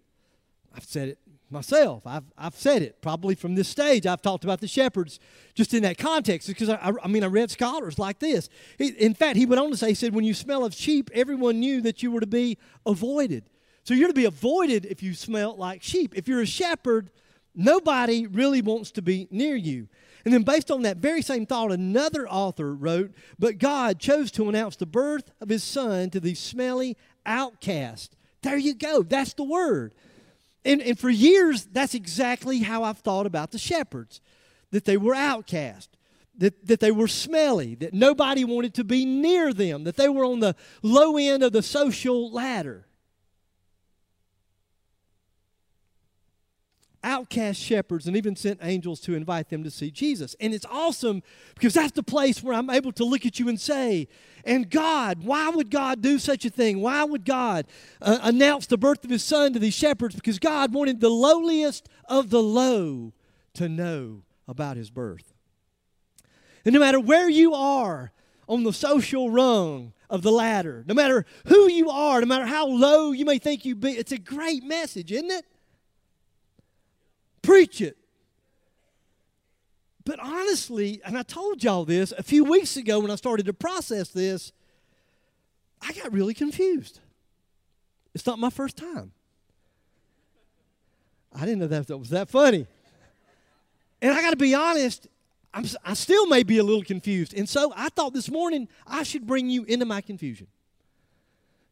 I've 0.75 0.84
said 0.84 1.10
it 1.10 1.20
myself. 1.50 2.06
I've, 2.06 2.24
I've 2.38 2.56
said 2.56 2.82
it 2.82 3.01
probably 3.01 3.36
from 3.36 3.56
this 3.56 3.68
stage. 3.68 4.06
I've 4.06 4.22
talked 4.22 4.44
about 4.44 4.60
the 4.60 4.68
shepherds 4.68 5.20
just 5.53 5.74
in 5.74 5.84
that 5.84 5.98
context 5.98 6.48
because 6.48 6.68
I, 6.68 6.75
I, 6.75 6.92
I 7.03 7.08
mean, 7.08 7.24
I 7.24 7.27
read 7.27 7.51
scholars 7.51 7.98
like 7.98 8.20
this. 8.20 8.50
He, 8.77 8.89
in 8.89 9.13
fact, 9.13 9.38
he 9.38 9.46
went 9.46 9.62
on 9.62 9.72
to 9.72 9.77
say, 9.77 9.89
he 9.89 9.94
said, 9.94 10.13
when 10.13 10.25
you 10.25 10.34
smell 10.34 10.65
of 10.65 10.74
sheep, 10.74 11.10
everyone 11.13 11.60
knew 11.60 11.82
that 11.82 12.03
you 12.03 12.12
were 12.12 12.20
to 12.20 12.27
be 12.27 12.58
avoided. 12.86 13.50
So 13.84 13.94
you're 13.94 14.08
to 14.08 14.13
be 14.13 14.25
avoided 14.25 14.86
if 14.86 15.03
you 15.03 15.13
smell 15.13 15.56
like 15.56 15.84
sheep. 15.84 16.13
If 16.15 16.27
you're 16.27 16.42
a 16.42 16.46
shepherd, 16.46 17.12
nobody 17.53 18.27
really 18.27 18.62
wants 18.62 18.92
to 18.92 19.01
be 19.01 19.27
near 19.30 19.56
you. 19.56 19.88
And 20.25 20.34
then, 20.34 20.44
based 20.44 20.72
on 20.72 20.84
that 20.84 20.98
very 20.98 21.22
same 21.22 21.46
thought, 21.46 21.72
another 21.72 22.27
author 22.30 22.74
wrote, 22.74 23.12
But 23.38 23.58
God 23.58 24.00
chose 24.00 24.32
to 24.32 24.48
announce 24.48 24.77
the 24.77 24.86
birth 24.86 25.32
of 25.42 25.50
his 25.50 25.63
son 25.63 26.10
to 26.12 26.20
these 26.20 26.39
smelly 26.39 26.96
outcasts. 27.25 28.15
There 28.42 28.58
you 28.58 28.74
go. 28.74 29.03
That's 29.03 29.34
the 29.34 29.44
word. 29.44 29.94
And, 30.65 30.82
and 30.82 30.98
for 30.98 31.10
years, 31.10 31.65
that's 31.65 31.94
exactly 31.94 32.60
how 32.60 32.84
I've 32.84 33.00
thought 33.00 33.25
about 33.25 33.51
the 33.51 33.58
shepherds 33.58 34.22
that 34.72 34.86
they 34.86 34.98
were 34.98 35.13
outcast, 35.13 35.89
that, 36.38 36.68
that 36.68 36.80
they 36.80 36.92
were 36.92 37.08
smelly, 37.08 37.75
that 37.75 37.94
nobody 37.94 38.46
wanted 38.46 38.74
to 38.75 38.84
be 38.84 39.06
near 39.06 39.53
them, 39.53 39.84
that 39.84 39.98
they 39.98 40.10
were 40.10 40.25
on 40.25 40.39
the 40.39 40.56
low 40.82 41.18
end 41.18 41.44
of 41.44 41.51
the 41.51 41.62
social 41.62 42.32
ladder. 42.32 42.88
Outcast 47.04 47.60
shepherds 47.60 48.08
and 48.08 48.16
even 48.16 48.36
sent 48.36 48.60
angels 48.62 49.00
to 49.02 49.16
invite 49.16 49.50
them 49.50 49.64
to 49.64 49.72
see 49.72 49.92
Jesus. 49.92 50.36
And 50.40 50.54
it's 50.54 50.66
awesome 50.70 51.24
because 51.56 51.74
that's 51.74 51.92
the 51.92 52.04
place 52.04 52.42
where 52.42 52.54
I'm 52.54 52.70
able 52.70 52.92
to 52.94 53.04
look 53.04 53.26
at 53.26 53.40
you 53.40 53.50
and 53.50 53.60
say, 53.60 54.08
and 54.46 54.70
God, 54.70 55.24
why 55.24 55.50
would 55.50 55.70
God 55.70 56.02
do 56.02 56.20
such 56.20 56.46
a 56.46 56.50
thing? 56.50 56.82
Why 56.82 57.04
would 57.04 57.26
God 57.26 57.66
uh, 58.02 58.20
announce 58.22 58.66
the 58.66 58.78
birth 58.78 59.04
of 59.04 59.10
his 59.10 59.24
son 59.24 59.54
to 59.54 59.60
these 59.60 59.74
shepherds? 59.74 60.16
Because 60.16 60.40
God 60.40 60.74
wanted 60.74 61.00
the 61.00 61.10
lowliest 61.10 61.88
of 62.06 62.30
the 62.30 62.42
low 62.42 63.14
to 63.54 63.70
know 63.70 64.24
about 64.48 64.78
his 64.78 64.90
birth. 64.90 65.34
And 66.66 66.74
no 66.74 66.80
matter 66.80 67.00
where 67.00 67.30
you 67.30 67.54
are 67.54 68.12
on 68.48 68.64
the 68.64 68.74
social 68.74 69.30
rung 69.30 69.94
of 70.10 70.22
the 70.22 70.32
ladder, 70.32 70.84
no 70.88 70.94
matter 70.94 71.26
who 71.48 71.70
you 71.70 71.90
are, 71.90 72.20
no 72.20 72.28
matter 72.28 72.46
how 72.46 72.68
low 72.68 73.12
you 73.12 73.26
may 73.26 73.38
think 73.38 73.66
you 73.66 73.76
be, 73.76 73.92
it's 73.92 74.12
a 74.12 74.18
great 74.18 74.64
message, 74.64 75.12
isn't 75.12 75.32
it? 75.32 75.46
Preach 77.44 77.82
it. 77.82 77.98
But 80.06 80.20
honestly, 80.20 81.02
and 81.06 81.18
I 81.18 81.24
told 81.24 81.64
y'all 81.64 81.86
this 81.86 82.12
a 82.18 82.24
few 82.24 82.44
weeks 82.44 82.76
ago 82.76 83.00
when 83.00 83.12
I 83.12 83.16
started 83.16 83.46
to 83.46 83.54
process 83.54 84.10
this, 84.10 84.52
I 85.82 85.94
got 85.94 86.12
really 86.12 86.34
confused. 86.34 87.00
It's 88.16 88.26
not 88.26 88.40
my 88.40 88.50
first 88.50 88.78
time. 88.78 89.12
I 91.36 91.42
didn't 91.46 91.60
know 91.60 91.68
that 91.68 91.98
was 91.98 92.10
that 92.10 92.30
funny. 92.30 92.68
And 94.02 94.12
I 94.12 94.22
got 94.22 94.32
to 94.32 94.38
be 94.38 94.54
honest, 94.54 95.08
I'm, 95.54 95.66
I 95.86 95.94
still 95.94 96.28
may 96.28 96.44
be 96.44 96.58
a 96.58 96.64
little 96.64 96.84
confused. 96.84 97.34
And 97.34 97.48
so 97.48 97.72
I 97.76 97.90
thought 97.90 98.14
this 98.14 98.30
morning 98.30 98.68
I 98.86 99.04
should 99.04 99.26
bring 99.26 99.50
you 99.50 99.64
into 99.64 99.86
my 99.86 100.02
confusion. 100.02 100.48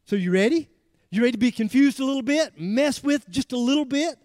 So, 0.04 0.16
you 0.16 0.32
ready? 0.32 0.68
You 1.10 1.20
ready 1.20 1.32
to 1.32 1.38
be 1.38 1.52
confused 1.52 2.00
a 2.00 2.04
little 2.04 2.22
bit? 2.22 2.58
Mess 2.58 3.04
with 3.04 3.28
just 3.28 3.52
a 3.52 3.58
little 3.58 3.84
bit? 3.84 4.18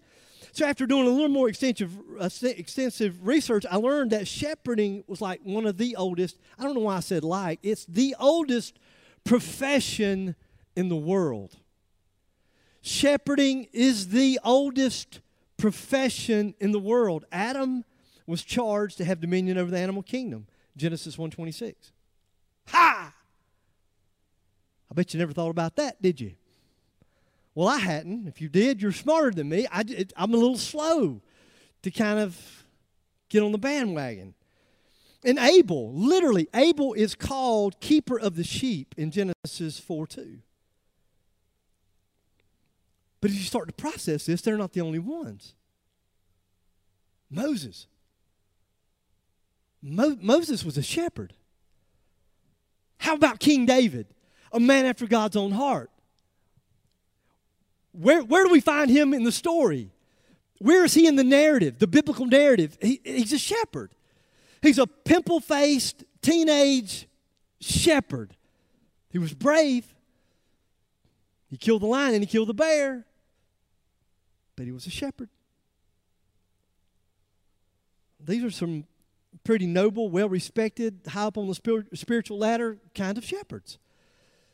So 0.52 0.66
after 0.66 0.86
doing 0.86 1.06
a 1.06 1.10
little 1.10 1.28
more 1.28 1.48
extensive, 1.48 1.96
uh, 2.20 2.28
extensive 2.42 3.26
research, 3.26 3.64
I 3.70 3.76
learned 3.76 4.12
that 4.12 4.26
shepherding 4.26 5.04
was 5.06 5.20
like 5.20 5.40
one 5.42 5.66
of 5.66 5.76
the 5.78 5.96
oldest. 5.96 6.38
I 6.58 6.64
don't 6.64 6.74
know 6.74 6.80
why 6.80 6.96
I 6.96 7.00
said 7.00 7.24
like. 7.24 7.58
It's 7.62 7.84
the 7.86 8.16
oldest 8.18 8.78
profession 9.24 10.34
in 10.76 10.88
the 10.88 10.96
world. 10.96 11.56
Shepherding 12.80 13.68
is 13.72 14.08
the 14.08 14.40
oldest 14.44 15.20
profession 15.56 16.54
in 16.60 16.72
the 16.72 16.78
world. 16.78 17.24
Adam 17.30 17.84
was 18.26 18.42
charged 18.42 18.98
to 18.98 19.04
have 19.04 19.20
dominion 19.20 19.58
over 19.58 19.70
the 19.70 19.78
animal 19.78 20.02
kingdom. 20.02 20.46
Genesis 20.76 21.16
1:26. 21.16 21.92
Ha! 22.68 23.14
I 24.90 24.94
bet 24.94 25.12
you 25.12 25.18
never 25.18 25.32
thought 25.32 25.50
about 25.50 25.76
that, 25.76 26.00
did 26.00 26.20
you? 26.20 26.34
Well, 27.58 27.66
I 27.66 27.78
hadn't. 27.78 28.28
If 28.28 28.40
you 28.40 28.48
did, 28.48 28.80
you're 28.80 28.92
smarter 28.92 29.32
than 29.32 29.48
me. 29.48 29.66
I, 29.72 29.82
I'm 30.16 30.32
a 30.32 30.36
little 30.36 30.56
slow 30.56 31.22
to 31.82 31.90
kind 31.90 32.20
of 32.20 32.64
get 33.28 33.42
on 33.42 33.50
the 33.50 33.58
bandwagon. 33.58 34.34
And 35.24 35.40
Abel, 35.40 35.92
literally, 35.92 36.46
Abel 36.54 36.92
is 36.92 37.16
called 37.16 37.80
keeper 37.80 38.16
of 38.16 38.36
the 38.36 38.44
sheep 38.44 38.94
in 38.96 39.10
Genesis 39.10 39.80
4 39.80 40.06
2. 40.06 40.38
But 43.20 43.32
as 43.32 43.36
you 43.36 43.42
start 43.42 43.66
to 43.66 43.74
process 43.74 44.26
this, 44.26 44.40
they're 44.40 44.56
not 44.56 44.72
the 44.72 44.80
only 44.80 45.00
ones. 45.00 45.56
Moses. 47.28 47.88
Mo- 49.82 50.18
Moses 50.20 50.64
was 50.64 50.78
a 50.78 50.82
shepherd. 50.82 51.32
How 52.98 53.16
about 53.16 53.40
King 53.40 53.66
David, 53.66 54.06
a 54.52 54.60
man 54.60 54.86
after 54.86 55.08
God's 55.08 55.34
own 55.34 55.50
heart? 55.50 55.90
Where, 58.00 58.22
where 58.22 58.44
do 58.44 58.52
we 58.52 58.60
find 58.60 58.90
him 58.90 59.12
in 59.12 59.24
the 59.24 59.32
story? 59.32 59.90
Where 60.58 60.84
is 60.84 60.94
he 60.94 61.08
in 61.08 61.16
the 61.16 61.24
narrative, 61.24 61.78
the 61.80 61.88
biblical 61.88 62.26
narrative? 62.26 62.78
He, 62.80 63.00
he's 63.02 63.32
a 63.32 63.38
shepherd. 63.38 63.90
He's 64.62 64.78
a 64.78 64.86
pimple 64.86 65.40
faced 65.40 66.04
teenage 66.22 67.08
shepherd. 67.60 68.36
He 69.10 69.18
was 69.18 69.34
brave. 69.34 69.94
He 71.50 71.56
killed 71.56 71.82
the 71.82 71.86
lion 71.86 72.14
and 72.14 72.22
he 72.22 72.26
killed 72.26 72.48
the 72.48 72.54
bear, 72.54 73.04
but 74.54 74.66
he 74.66 74.72
was 74.72 74.86
a 74.86 74.90
shepherd. 74.90 75.30
These 78.20 78.44
are 78.44 78.50
some 78.50 78.84
pretty 79.42 79.66
noble, 79.66 80.08
well 80.08 80.28
respected, 80.28 81.00
high 81.08 81.24
up 81.24 81.38
on 81.38 81.48
the 81.48 81.84
spiritual 81.94 82.38
ladder 82.38 82.78
kind 82.94 83.18
of 83.18 83.24
shepherds. 83.24 83.78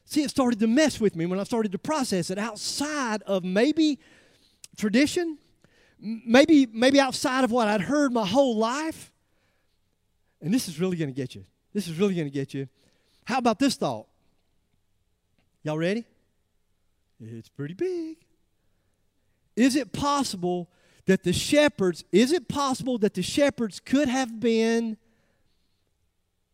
See, 0.04 0.22
it 0.22 0.30
started 0.30 0.60
to 0.60 0.66
mess 0.66 1.00
with 1.00 1.16
me 1.16 1.26
when 1.26 1.40
I 1.40 1.44
started 1.44 1.72
to 1.72 1.78
process 1.78 2.30
it 2.30 2.38
outside 2.38 3.22
of 3.22 3.42
maybe 3.42 3.98
tradition, 4.76 5.38
maybe, 5.98 6.66
maybe 6.66 7.00
outside 7.00 7.44
of 7.44 7.50
what 7.50 7.68
I'd 7.68 7.80
heard 7.80 8.12
my 8.12 8.26
whole 8.26 8.56
life. 8.56 9.10
And 10.40 10.52
this 10.52 10.68
is 10.68 10.78
really 10.78 10.96
going 10.96 11.08
to 11.08 11.16
get 11.16 11.34
you. 11.34 11.44
This 11.72 11.88
is 11.88 11.98
really 11.98 12.14
going 12.14 12.26
to 12.26 12.32
get 12.32 12.52
you. 12.52 12.68
How 13.24 13.38
about 13.38 13.58
this 13.58 13.76
thought? 13.76 14.06
Y'all 15.62 15.78
ready? 15.78 16.04
It's 17.20 17.48
pretty 17.48 17.74
big. 17.74 18.18
Is 19.56 19.76
it 19.76 19.92
possible 19.92 20.68
that 21.06 21.22
the 21.22 21.32
shepherds, 21.32 22.04
is 22.12 22.32
it 22.32 22.48
possible 22.48 22.98
that 22.98 23.14
the 23.14 23.22
shepherds 23.22 23.80
could 23.80 24.08
have 24.08 24.40
been 24.40 24.98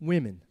women? 0.01 0.43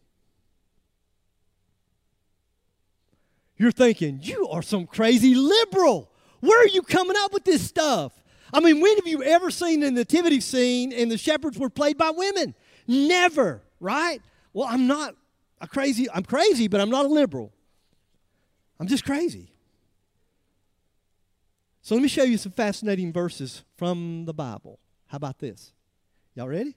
You're 3.60 3.72
thinking, 3.72 4.20
you 4.22 4.48
are 4.48 4.62
some 4.62 4.86
crazy 4.86 5.34
liberal. 5.34 6.10
Where 6.40 6.58
are 6.64 6.68
you 6.68 6.80
coming 6.80 7.14
up 7.18 7.34
with 7.34 7.44
this 7.44 7.60
stuff? 7.60 8.18
I 8.54 8.60
mean, 8.60 8.80
when 8.80 8.96
have 8.96 9.06
you 9.06 9.22
ever 9.22 9.50
seen 9.50 9.82
a 9.82 9.90
nativity 9.90 10.40
scene 10.40 10.94
and 10.94 11.10
the 11.10 11.18
shepherds 11.18 11.58
were 11.58 11.68
played 11.68 11.98
by 11.98 12.08
women? 12.08 12.54
Never, 12.86 13.60
right? 13.78 14.22
Well, 14.54 14.66
I'm 14.66 14.86
not 14.86 15.14
a 15.60 15.68
crazy, 15.68 16.08
I'm 16.10 16.22
crazy, 16.22 16.68
but 16.68 16.80
I'm 16.80 16.88
not 16.88 17.04
a 17.04 17.08
liberal. 17.08 17.52
I'm 18.80 18.86
just 18.86 19.04
crazy. 19.04 19.52
So 21.82 21.94
let 21.94 22.00
me 22.00 22.08
show 22.08 22.22
you 22.22 22.38
some 22.38 22.52
fascinating 22.52 23.12
verses 23.12 23.62
from 23.76 24.24
the 24.24 24.32
Bible. 24.32 24.78
How 25.08 25.16
about 25.16 25.38
this? 25.38 25.74
Y'all 26.34 26.48
ready? 26.48 26.76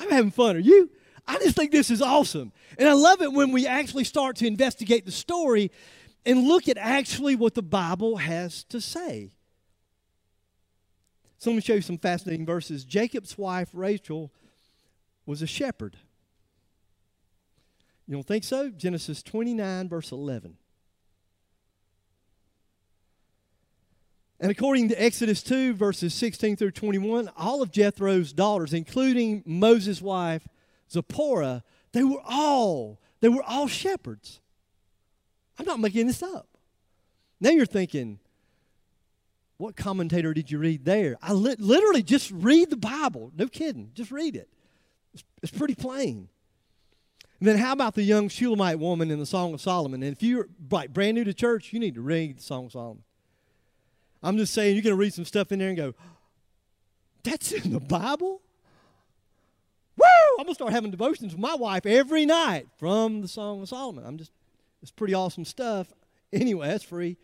I'm 0.00 0.10
having 0.10 0.32
fun. 0.32 0.56
Are 0.56 0.58
you? 0.58 0.90
I 1.24 1.38
just 1.38 1.54
think 1.54 1.70
this 1.70 1.88
is 1.88 2.02
awesome. 2.02 2.52
And 2.78 2.88
I 2.88 2.94
love 2.94 3.22
it 3.22 3.32
when 3.32 3.52
we 3.52 3.64
actually 3.66 4.04
start 4.04 4.34
to 4.36 4.46
investigate 4.48 5.06
the 5.06 5.12
story 5.12 5.70
and 6.26 6.46
look 6.46 6.68
at 6.68 6.76
actually 6.76 7.36
what 7.36 7.54
the 7.54 7.62
Bible 7.62 8.16
has 8.16 8.64
to 8.64 8.80
say. 8.80 9.30
So 11.38 11.50
let 11.50 11.56
me 11.56 11.62
show 11.62 11.74
you 11.74 11.82
some 11.82 11.98
fascinating 11.98 12.44
verses. 12.44 12.84
Jacob's 12.84 13.38
wife, 13.38 13.68
Rachel, 13.72 14.32
was 15.24 15.40
a 15.40 15.46
shepherd. 15.46 15.96
You 18.08 18.14
don't 18.14 18.26
think 18.26 18.44
so? 18.44 18.70
Genesis 18.70 19.22
29, 19.22 19.88
verse 19.88 20.10
11. 20.10 20.56
And 24.38 24.50
according 24.50 24.88
to 24.90 25.02
Exodus 25.02 25.42
2, 25.42 25.74
verses 25.74 26.12
16 26.12 26.56
through 26.56 26.72
21, 26.72 27.30
all 27.36 27.62
of 27.62 27.70
Jethro's 27.70 28.32
daughters, 28.32 28.74
including 28.74 29.42
Moses' 29.46 30.02
wife, 30.02 30.46
Zipporah, 30.90 31.62
they 31.92 32.02
were 32.02 32.20
all, 32.24 33.00
they 33.20 33.28
were 33.28 33.42
all 33.42 33.66
shepherds. 33.66 34.40
I'm 35.58 35.66
not 35.66 35.80
making 35.80 36.06
this 36.06 36.22
up. 36.22 36.48
Now 37.40 37.50
you're 37.50 37.66
thinking, 37.66 38.18
what 39.58 39.76
commentator 39.76 40.34
did 40.34 40.50
you 40.50 40.58
read 40.58 40.84
there? 40.84 41.16
I 41.22 41.32
li- 41.32 41.56
literally 41.58 42.02
just 42.02 42.30
read 42.30 42.70
the 42.70 42.76
Bible. 42.76 43.32
No 43.36 43.46
kidding. 43.46 43.90
Just 43.94 44.10
read 44.10 44.36
it. 44.36 44.48
It's, 45.14 45.24
it's 45.42 45.52
pretty 45.52 45.74
plain. 45.74 46.28
And 47.38 47.48
then 47.48 47.58
how 47.58 47.72
about 47.72 47.94
the 47.94 48.02
young 48.02 48.28
Shulamite 48.28 48.78
woman 48.78 49.10
in 49.10 49.18
the 49.18 49.26
Song 49.26 49.52
of 49.54 49.60
Solomon? 49.60 50.02
And 50.02 50.12
if 50.12 50.22
you're 50.22 50.48
like 50.70 50.92
brand 50.92 51.16
new 51.16 51.24
to 51.24 51.34
church, 51.34 51.72
you 51.72 51.80
need 51.80 51.94
to 51.94 52.00
read 52.00 52.38
the 52.38 52.42
Song 52.42 52.66
of 52.66 52.72
Solomon. 52.72 53.02
I'm 54.22 54.38
just 54.38 54.54
saying, 54.54 54.74
you're 54.74 54.82
going 54.82 54.94
to 54.94 55.00
read 55.00 55.14
some 55.14 55.24
stuff 55.24 55.52
in 55.52 55.58
there 55.58 55.68
and 55.68 55.76
go, 55.76 55.94
that's 57.22 57.52
in 57.52 57.72
the 57.72 57.80
Bible? 57.80 58.40
Woo! 59.96 60.04
I'm 60.38 60.44
going 60.44 60.48
to 60.48 60.54
start 60.54 60.72
having 60.72 60.90
devotions 60.90 61.32
with 61.32 61.40
my 61.40 61.54
wife 61.54 61.86
every 61.86 62.24
night 62.24 62.66
from 62.78 63.20
the 63.20 63.28
Song 63.28 63.62
of 63.62 63.68
Solomon. 63.68 64.04
I'm 64.06 64.16
just, 64.16 64.32
it's 64.86 64.92
pretty 64.92 65.14
awesome 65.14 65.44
stuff. 65.44 65.92
Anyway, 66.32 66.66
that's 66.66 66.82
free. 66.82 67.16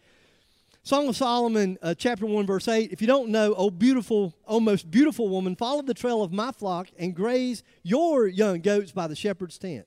Song 0.85 1.09
of 1.09 1.17
Solomon, 1.17 1.77
uh, 1.83 1.93
chapter 1.93 2.25
1, 2.25 2.47
verse 2.47 2.69
8. 2.69 2.93
If 2.93 3.01
you 3.01 3.09
don't 3.09 3.31
know, 3.31 3.53
oh 3.57 3.69
beautiful, 3.69 4.33
oh 4.47 4.61
most 4.61 4.93
beautiful 4.93 5.29
woman, 5.29 5.57
follow 5.57 5.83
the 5.83 5.93
trail 5.93 6.23
of 6.23 6.33
my 6.33 6.53
flock 6.53 6.89
and 6.97 7.15
graze 7.15 7.65
your 7.83 8.29
young 8.29 8.61
goats 8.61 8.93
by 8.93 9.09
the 9.09 9.17
shepherd's 9.17 9.59
tent. 9.59 9.87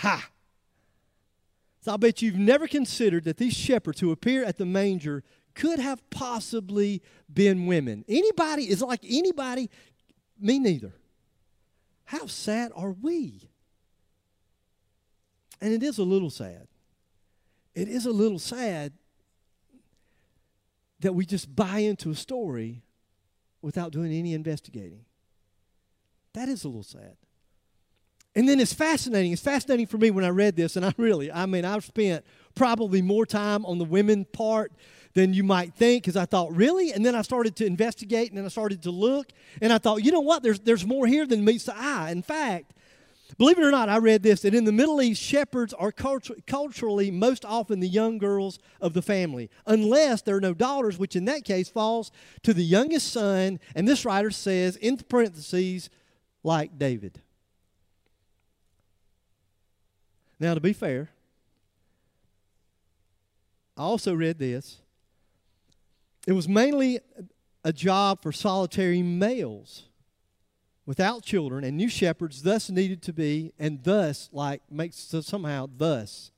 Ha! 0.00 0.26
So 1.82 1.92
I 1.92 1.96
bet 1.98 2.22
you've 2.22 2.38
never 2.38 2.66
considered 2.66 3.24
that 3.24 3.36
these 3.36 3.54
shepherds 3.54 4.00
who 4.00 4.10
appear 4.10 4.42
at 4.42 4.56
the 4.56 4.66
manger 4.66 5.22
could 5.54 5.78
have 5.78 6.08
possibly 6.08 7.02
been 7.32 7.66
women. 7.66 8.06
Anybody 8.08 8.70
is 8.70 8.80
like 8.80 9.04
anybody, 9.04 9.68
me 10.40 10.58
neither. 10.58 10.94
How 12.04 12.26
sad 12.26 12.72
are 12.74 12.92
we? 12.92 13.51
And 15.62 15.72
it 15.72 15.82
is 15.82 15.96
a 15.96 16.04
little 16.04 16.28
sad 16.28 16.66
it 17.74 17.88
is 17.88 18.06
a 18.06 18.10
little 18.10 18.38
sad 18.38 18.92
that 21.00 21.14
we 21.14 21.26
just 21.26 21.54
buy 21.54 21.78
into 21.78 22.10
a 22.10 22.14
story 22.14 22.82
without 23.60 23.92
doing 23.92 24.12
any 24.12 24.34
investigating. 24.34 25.04
That 26.34 26.48
is 26.48 26.64
a 26.64 26.68
little 26.68 26.82
sad. 26.82 27.16
And 28.34 28.48
then 28.48 28.60
it's 28.60 28.72
fascinating. 28.72 29.32
It's 29.32 29.42
fascinating 29.42 29.86
for 29.86 29.98
me 29.98 30.10
when 30.10 30.24
I 30.24 30.30
read 30.30 30.56
this, 30.56 30.76
and 30.76 30.86
I 30.86 30.94
really, 30.96 31.30
I 31.30 31.44
mean, 31.44 31.64
I've 31.64 31.84
spent 31.84 32.24
probably 32.54 33.02
more 33.02 33.26
time 33.26 33.66
on 33.66 33.78
the 33.78 33.84
women 33.84 34.24
part 34.24 34.72
than 35.12 35.34
you 35.34 35.44
might 35.44 35.74
think 35.74 36.04
because 36.04 36.16
I 36.16 36.24
thought, 36.24 36.54
really? 36.54 36.92
And 36.92 37.04
then 37.04 37.14
I 37.14 37.22
started 37.22 37.56
to 37.56 37.66
investigate 37.66 38.30
and 38.30 38.38
then 38.38 38.46
I 38.46 38.48
started 38.48 38.82
to 38.84 38.90
look, 38.90 39.28
and 39.60 39.72
I 39.72 39.78
thought, 39.78 40.04
you 40.04 40.12
know 40.12 40.20
what? 40.20 40.42
There's, 40.42 40.60
there's 40.60 40.86
more 40.86 41.06
here 41.06 41.26
than 41.26 41.44
meets 41.44 41.64
the 41.64 41.76
eye. 41.76 42.10
In 42.10 42.22
fact, 42.22 42.72
Believe 43.38 43.58
it 43.58 43.64
or 43.64 43.70
not, 43.70 43.88
I 43.88 43.98
read 43.98 44.22
this 44.22 44.42
that 44.42 44.54
in 44.54 44.64
the 44.64 44.72
Middle 44.72 45.00
East, 45.00 45.22
shepherds 45.22 45.72
are 45.74 45.92
cultu- 45.92 46.46
culturally 46.46 47.10
most 47.10 47.44
often 47.44 47.80
the 47.80 47.88
young 47.88 48.18
girls 48.18 48.58
of 48.80 48.92
the 48.92 49.02
family, 49.02 49.50
unless 49.66 50.22
there 50.22 50.36
are 50.36 50.40
no 50.40 50.54
daughters, 50.54 50.98
which 50.98 51.16
in 51.16 51.24
that 51.26 51.44
case 51.44 51.68
falls 51.68 52.10
to 52.42 52.52
the 52.52 52.64
youngest 52.64 53.12
son. 53.12 53.58
And 53.74 53.88
this 53.88 54.04
writer 54.04 54.30
says, 54.30 54.76
in 54.76 54.96
parentheses, 54.96 55.90
like 56.42 56.78
David. 56.78 57.20
Now, 60.38 60.54
to 60.54 60.60
be 60.60 60.72
fair, 60.72 61.10
I 63.76 63.82
also 63.82 64.12
read 64.12 64.38
this. 64.38 64.78
It 66.26 66.32
was 66.32 66.48
mainly 66.48 67.00
a 67.64 67.72
job 67.72 68.22
for 68.22 68.32
solitary 68.32 69.02
males 69.02 69.84
without 70.86 71.22
children, 71.22 71.64
and 71.64 71.76
new 71.76 71.88
shepherds 71.88 72.42
thus 72.42 72.68
needed 72.70 73.02
to 73.02 73.12
be, 73.12 73.52
and 73.58 73.82
thus, 73.84 74.28
like, 74.32 74.62
makes 74.70 74.96
so 74.96 75.20
somehow, 75.20 75.68
thus. 75.76 76.30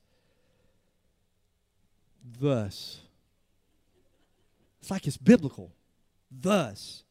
Thus. 2.40 3.00
It's 4.80 4.90
like 4.90 5.06
it's 5.06 5.16
biblical. 5.16 5.72
Thus. 6.30 7.04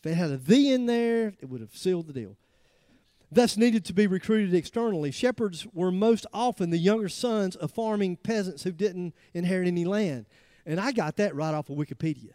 If 0.00 0.12
it 0.12 0.14
had 0.14 0.30
a 0.30 0.36
the 0.36 0.72
in 0.72 0.86
there, 0.86 1.34
it 1.40 1.48
would 1.48 1.60
have 1.60 1.74
sealed 1.74 2.06
the 2.06 2.12
deal. 2.12 2.36
Thus 3.30 3.56
needed 3.56 3.84
to 3.86 3.92
be 3.92 4.06
recruited 4.06 4.54
externally. 4.54 5.10
Shepherds 5.10 5.66
were 5.74 5.90
most 5.90 6.26
often 6.32 6.70
the 6.70 6.78
younger 6.78 7.08
sons 7.08 7.56
of 7.56 7.70
farming 7.70 8.16
peasants 8.16 8.62
who 8.62 8.72
didn't 8.72 9.14
inherit 9.34 9.68
any 9.68 9.84
land. 9.84 10.26
And 10.64 10.80
I 10.80 10.92
got 10.92 11.16
that 11.16 11.34
right 11.34 11.52
off 11.52 11.68
of 11.68 11.76
Wikipedia. 11.76 12.32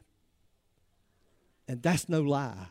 And 1.68 1.82
that's 1.82 2.10
no 2.10 2.22
lie. 2.22 2.68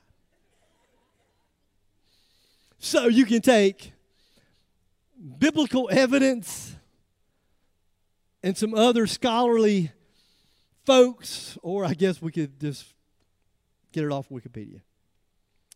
So 2.85 3.07
you 3.07 3.25
can 3.27 3.41
take 3.41 3.93
biblical 5.39 5.89
evidence 5.93 6.75
and 8.43 8.59
some 8.59 8.75
other 8.75 9.07
scholarly 9.07 9.93
folks, 10.85 11.57
or 11.63 11.85
I 11.85 11.95
guess 11.95 12.21
we 12.21 12.33
could 12.33 12.59
just 12.61 12.85
get 13.93 14.03
it 14.03 14.11
off 14.11 14.29
Wikipedia. 14.31 14.81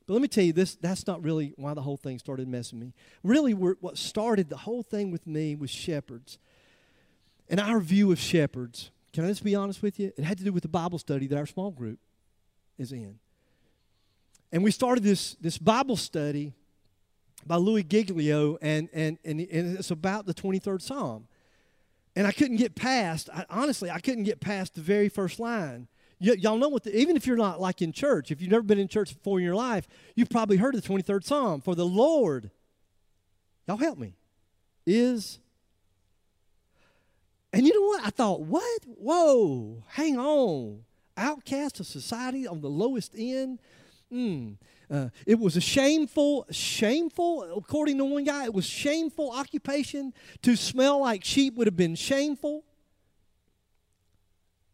But 0.09 0.15
let 0.15 0.21
me 0.21 0.27
tell 0.27 0.43
you 0.43 0.53
this 0.53 0.75
that's 0.75 1.07
not 1.07 1.23
really 1.23 1.55
why 1.57 1.75
the 1.75 1.83
whole 1.83 1.97
thing 1.97 2.19
started 2.19 2.49
messing 2.49 2.81
me. 2.81 2.93
Really, 3.23 3.55
what 3.55 3.97
started 3.97 4.51
the 4.51 4.57
whole 4.57 4.83
thing 4.83 5.13
with 5.13 5.29
me 5.29 5.55
was 5.55 5.71
shepherds. 5.71 6.39
And 7.49 7.61
our 7.61 7.79
view 7.79 8.11
of 8.11 8.19
shepherds, 8.19 8.91
can 9.13 9.25
I 9.25 9.29
just 9.29 9.45
be 9.45 9.55
honest 9.55 9.81
with 9.81 10.01
you? 10.01 10.13
It 10.19 10.25
had 10.25 10.39
to 10.39 10.45
do 10.45 10.53
with 10.53 10.65
the 10.65 10.69
Bible 10.69 10.99
study 10.99 11.29
that 11.29 11.39
our 11.39 11.47
small 11.47 11.71
group 11.71 12.01
is 12.77 12.91
in. 12.91 13.21
And 14.51 14.65
we 14.65 14.73
started 14.73 15.05
this, 15.05 15.37
this 15.41 15.57
Bible 15.57 15.97
study 15.97 16.53
by 17.47 17.57
Louie 17.57 17.83
Giglio, 17.83 18.59
and, 18.61 18.89
and, 18.93 19.19
and, 19.25 19.41
and 19.41 19.79
it's 19.79 19.91
about 19.91 20.27
the 20.27 20.35
23rd 20.35 20.83
Psalm. 20.83 21.29
And 22.15 22.27
I 22.27 22.33
couldn't 22.33 22.57
get 22.57 22.75
past, 22.75 23.29
I, 23.33 23.45
honestly, 23.51 23.91
I 23.91 24.01
couldn't 24.01 24.25
get 24.25 24.41
past 24.41 24.75
the 24.75 24.81
very 24.81 25.09
first 25.09 25.39
line. 25.39 25.89
Y- 26.21 26.37
y'all 26.39 26.57
know 26.57 26.69
what, 26.69 26.85
the, 26.85 26.97
even 26.97 27.15
if 27.15 27.27
you're 27.27 27.37
not 27.37 27.61
like 27.61 27.83
in 27.83 27.93
church, 27.93 28.31
if 28.31 28.41
you've 28.41 28.51
never 28.51 28.63
been 28.63 28.79
in 28.79 28.89
church 28.89 29.15
before 29.15 29.39
in 29.39 29.45
your 29.45 29.55
life, 29.55 29.87
you've 30.15 30.31
probably 30.31 30.57
heard 30.57 30.75
of 30.75 30.83
the 30.83 30.89
23rd 30.89 31.25
Psalm. 31.25 31.61
For 31.61 31.75
the 31.75 31.85
Lord, 31.85 32.51
y'all 33.69 33.77
help 33.77 33.99
me, 33.99 34.15
is. 34.87 35.39
And 37.53 37.67
you 37.67 37.79
know 37.79 37.87
what? 37.87 38.05
I 38.05 38.11
thought, 38.11 38.43
what? 38.43 38.83
Whoa, 38.87 39.83
hang 39.89 40.19
on. 40.19 40.85
Outcast 41.19 41.81
of 41.81 41.87
society 41.87 42.47
on 42.47 42.61
the 42.61 42.69
lowest 42.69 43.15
end. 43.17 43.61
Mm. 44.13 44.57
Uh, 44.91 45.09
it 45.27 45.39
was 45.39 45.57
a 45.57 45.61
shameful, 45.61 46.47
shameful, 46.51 47.57
according 47.57 47.99
to 47.99 48.05
one 48.05 48.25
guy, 48.25 48.45
it 48.45 48.55
was 48.55 48.65
shameful 48.65 49.31
occupation. 49.33 50.15
To 50.43 50.55
smell 50.55 51.01
like 51.01 51.25
sheep 51.25 51.55
would 51.55 51.67
have 51.67 51.77
been 51.77 51.97
shameful. 51.97 52.65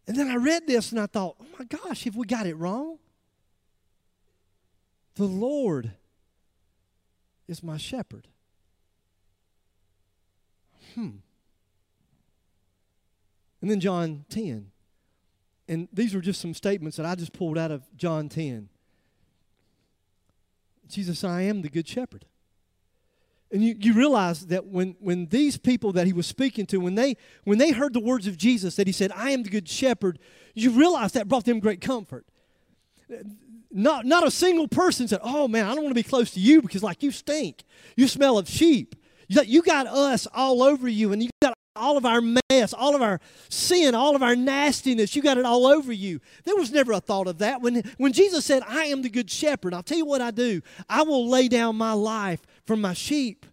And 0.06 0.16
then 0.16 0.28
I 0.28 0.36
read 0.36 0.66
this 0.66 0.92
and 0.92 1.00
I 1.00 1.06
thought, 1.06 1.36
oh 1.40 1.46
my 1.58 1.64
gosh, 1.64 2.06
if 2.06 2.14
we 2.14 2.26
got 2.26 2.46
it 2.46 2.54
wrong? 2.54 2.98
The 5.14 5.24
Lord 5.24 5.92
is 7.48 7.62
my 7.62 7.76
shepherd. 7.76 8.28
Hmm. 10.94 11.10
And 13.60 13.70
then 13.70 13.80
John 13.80 14.24
10. 14.28 14.70
And 15.68 15.88
these 15.92 16.14
were 16.14 16.20
just 16.20 16.40
some 16.40 16.52
statements 16.52 16.96
that 16.96 17.06
I 17.06 17.14
just 17.14 17.32
pulled 17.32 17.56
out 17.56 17.70
of 17.70 17.82
John 17.96 18.28
10. 18.28 18.68
Jesus, 20.88 21.24
I 21.24 21.42
am 21.42 21.62
the 21.62 21.68
good 21.68 21.88
shepherd. 21.88 22.26
And 23.52 23.62
you, 23.62 23.76
you 23.78 23.92
realize 23.92 24.46
that 24.46 24.66
when, 24.66 24.96
when 24.98 25.26
these 25.26 25.58
people 25.58 25.92
that 25.92 26.06
he 26.06 26.14
was 26.14 26.26
speaking 26.26 26.64
to, 26.66 26.78
when 26.78 26.94
they, 26.94 27.16
when 27.44 27.58
they 27.58 27.72
heard 27.72 27.92
the 27.92 28.00
words 28.00 28.26
of 28.26 28.38
Jesus 28.38 28.76
that 28.76 28.86
he 28.86 28.92
said, 28.92 29.12
I 29.14 29.30
am 29.30 29.42
the 29.42 29.50
good 29.50 29.68
shepherd, 29.68 30.18
you 30.54 30.70
realize 30.70 31.12
that 31.12 31.28
brought 31.28 31.44
them 31.44 31.60
great 31.60 31.82
comfort. 31.82 32.26
Not, 33.70 34.06
not 34.06 34.26
a 34.26 34.30
single 34.30 34.68
person 34.68 35.06
said, 35.06 35.20
Oh 35.22 35.48
man, 35.48 35.66
I 35.66 35.74
don't 35.74 35.84
want 35.84 35.94
to 35.94 36.02
be 36.02 36.02
close 36.02 36.30
to 36.32 36.40
you 36.40 36.62
because, 36.62 36.82
like, 36.82 37.02
you 37.02 37.10
stink. 37.10 37.64
You 37.96 38.08
smell 38.08 38.38
of 38.38 38.48
sheep. 38.48 38.96
You 39.28 39.62
got 39.62 39.86
us 39.86 40.26
all 40.34 40.62
over 40.62 40.88
you, 40.88 41.12
and 41.12 41.22
you 41.22 41.30
all 41.74 41.96
of 41.96 42.04
our 42.04 42.20
mess, 42.20 42.72
all 42.72 42.94
of 42.94 43.02
our 43.02 43.20
sin, 43.48 43.94
all 43.94 44.14
of 44.14 44.22
our 44.22 44.36
nastiness. 44.36 45.16
You 45.16 45.22
got 45.22 45.38
it 45.38 45.44
all 45.44 45.66
over 45.66 45.92
you. 45.92 46.20
There 46.44 46.56
was 46.56 46.70
never 46.70 46.92
a 46.92 47.00
thought 47.00 47.26
of 47.26 47.38
that. 47.38 47.62
When, 47.62 47.82
when 47.98 48.12
Jesus 48.12 48.44
said, 48.44 48.62
I 48.66 48.84
am 48.84 49.02
the 49.02 49.10
good 49.10 49.30
shepherd, 49.30 49.74
I'll 49.74 49.82
tell 49.82 49.98
you 49.98 50.06
what 50.06 50.20
I 50.20 50.30
do. 50.30 50.60
I 50.88 51.02
will 51.02 51.28
lay 51.28 51.48
down 51.48 51.76
my 51.76 51.92
life 51.92 52.42
for 52.66 52.76
my 52.76 52.92
sheep. 52.92 53.46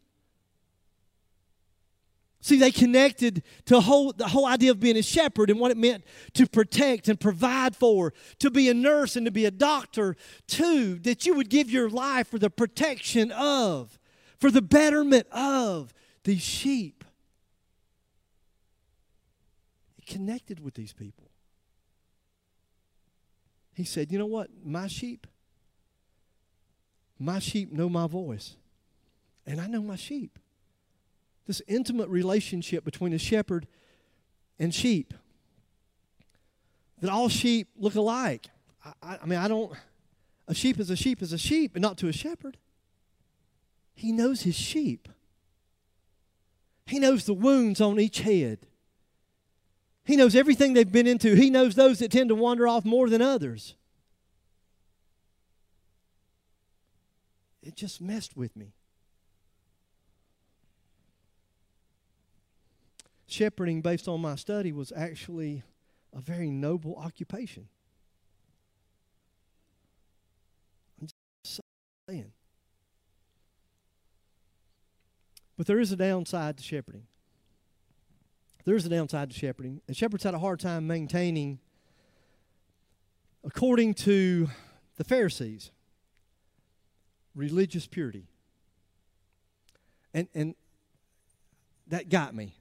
See, 2.41 2.57
they 2.57 2.71
connected 2.71 3.43
to 3.65 3.81
whole, 3.81 4.13
the 4.13 4.29
whole 4.29 4.45
idea 4.45 4.71
of 4.71 4.79
being 4.79 4.97
a 4.97 5.03
shepherd 5.03 5.49
and 5.49 5.59
what 5.59 5.71
it 5.71 5.77
meant 5.77 6.05
to 6.35 6.47
protect 6.47 7.09
and 7.09 7.19
provide 7.19 7.75
for, 7.75 8.13
to 8.39 8.49
be 8.49 8.69
a 8.69 8.73
nurse 8.73 9.17
and 9.17 9.25
to 9.25 9.31
be 9.31 9.45
a 9.45 9.51
doctor, 9.51 10.15
too, 10.47 10.95
that 10.99 11.25
you 11.25 11.33
would 11.33 11.49
give 11.49 11.69
your 11.69 11.89
life 11.89 12.29
for 12.29 12.39
the 12.39 12.49
protection 12.49 13.31
of, 13.33 13.99
for 14.39 14.49
the 14.49 14.61
betterment 14.61 15.27
of 15.31 15.93
these 16.23 16.41
sheep. 16.41 16.98
Connected 20.09 20.59
with 20.59 20.73
these 20.73 20.91
people. 20.91 21.29
He 23.73 23.85
said, 23.85 24.11
You 24.11 24.17
know 24.17 24.25
what? 24.25 24.49
My 24.65 24.87
sheep, 24.87 25.27
my 27.17 27.39
sheep 27.39 27.71
know 27.71 27.87
my 27.87 28.07
voice, 28.07 28.55
and 29.45 29.61
I 29.61 29.67
know 29.67 29.81
my 29.81 29.95
sheep. 29.95 30.37
This 31.47 31.61
intimate 31.67 32.09
relationship 32.09 32.83
between 32.83 33.13
a 33.13 33.17
shepherd 33.17 33.67
and 34.59 34.75
sheep. 34.75 35.13
That 36.99 37.09
all 37.09 37.29
sheep 37.29 37.69
look 37.77 37.95
alike. 37.95 38.49
I, 39.01 39.17
I, 39.21 39.25
mean, 39.25 39.39
I 39.39 39.47
don't, 39.47 39.71
a 40.47 40.53
sheep 40.53 40.79
is 40.79 40.89
a 40.89 40.95
sheep 40.95 41.21
is 41.21 41.31
a 41.31 41.37
sheep, 41.37 41.73
but 41.73 41.81
not 41.81 41.97
to 41.99 42.07
a 42.07 42.13
shepherd. 42.13 42.57
He 43.93 44.11
knows 44.11 44.41
his 44.41 44.55
sheep. 44.55 45.07
He 46.85 46.99
knows 46.99 47.25
the 47.25 47.33
wounds 47.33 47.79
on 47.81 47.99
each 47.99 48.21
head. 48.21 48.59
He 50.09 50.15
knows 50.15 50.33
everything 50.33 50.73
they've 50.73 50.91
been 50.91 51.05
into. 51.05 51.35
He 51.35 51.51
knows 51.51 51.75
those 51.75 51.99
that 51.99 52.11
tend 52.11 52.29
to 52.29 52.35
wander 52.35 52.67
off 52.67 52.83
more 52.83 53.11
than 53.11 53.21
others. 53.21 53.75
It 57.61 57.75
just 57.75 58.01
messed 58.01 58.35
with 58.35 58.55
me. 58.55 58.73
Shepherding, 63.27 63.83
based 63.83 64.07
on 64.07 64.19
my 64.19 64.33
study, 64.33 64.71
was 64.71 64.91
actually 64.95 65.61
a 66.11 66.19
very 66.19 66.49
noble 66.49 66.95
occupation. 66.95 67.67
I'm 70.99 71.07
just 71.43 71.61
saying. 72.09 72.31
But 75.55 75.67
there 75.67 75.79
is 75.79 75.91
a 75.91 75.95
downside 75.95 76.57
to 76.57 76.63
shepherding. 76.63 77.05
There 78.65 78.75
is 78.75 78.85
a 78.85 78.89
downside 78.89 79.31
to 79.31 79.37
shepherding. 79.37 79.81
And 79.87 79.95
shepherds 79.95 80.23
had 80.23 80.33
a 80.33 80.39
hard 80.39 80.59
time 80.59 80.85
maintaining, 80.85 81.59
according 83.43 83.93
to 83.95 84.49
the 84.97 85.03
Pharisees, 85.03 85.71
religious 87.35 87.87
purity. 87.87 88.27
And, 90.13 90.27
and 90.33 90.55
that 91.87 92.09
got 92.09 92.35
me. 92.35 92.55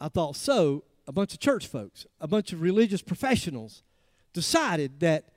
I 0.00 0.08
thought, 0.08 0.36
so 0.36 0.84
a 1.06 1.12
bunch 1.12 1.34
of 1.34 1.40
church 1.40 1.66
folks, 1.66 2.06
a 2.20 2.26
bunch 2.26 2.52
of 2.52 2.60
religious 2.60 3.02
professionals 3.02 3.82
decided 4.32 5.00
that 5.00 5.28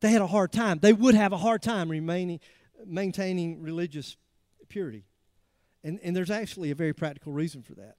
they 0.00 0.10
had 0.10 0.22
a 0.22 0.26
hard 0.26 0.52
time. 0.52 0.78
They 0.80 0.92
would 0.92 1.14
have 1.14 1.32
a 1.32 1.36
hard 1.36 1.62
time 1.62 1.88
remaining, 1.90 2.40
maintaining 2.86 3.62
religious 3.62 4.16
purity. 4.68 5.04
And, 5.82 5.98
and 6.02 6.14
there's 6.14 6.30
actually 6.30 6.70
a 6.70 6.74
very 6.74 6.92
practical 6.92 7.32
reason 7.32 7.62
for 7.62 7.74
that. 7.74 7.96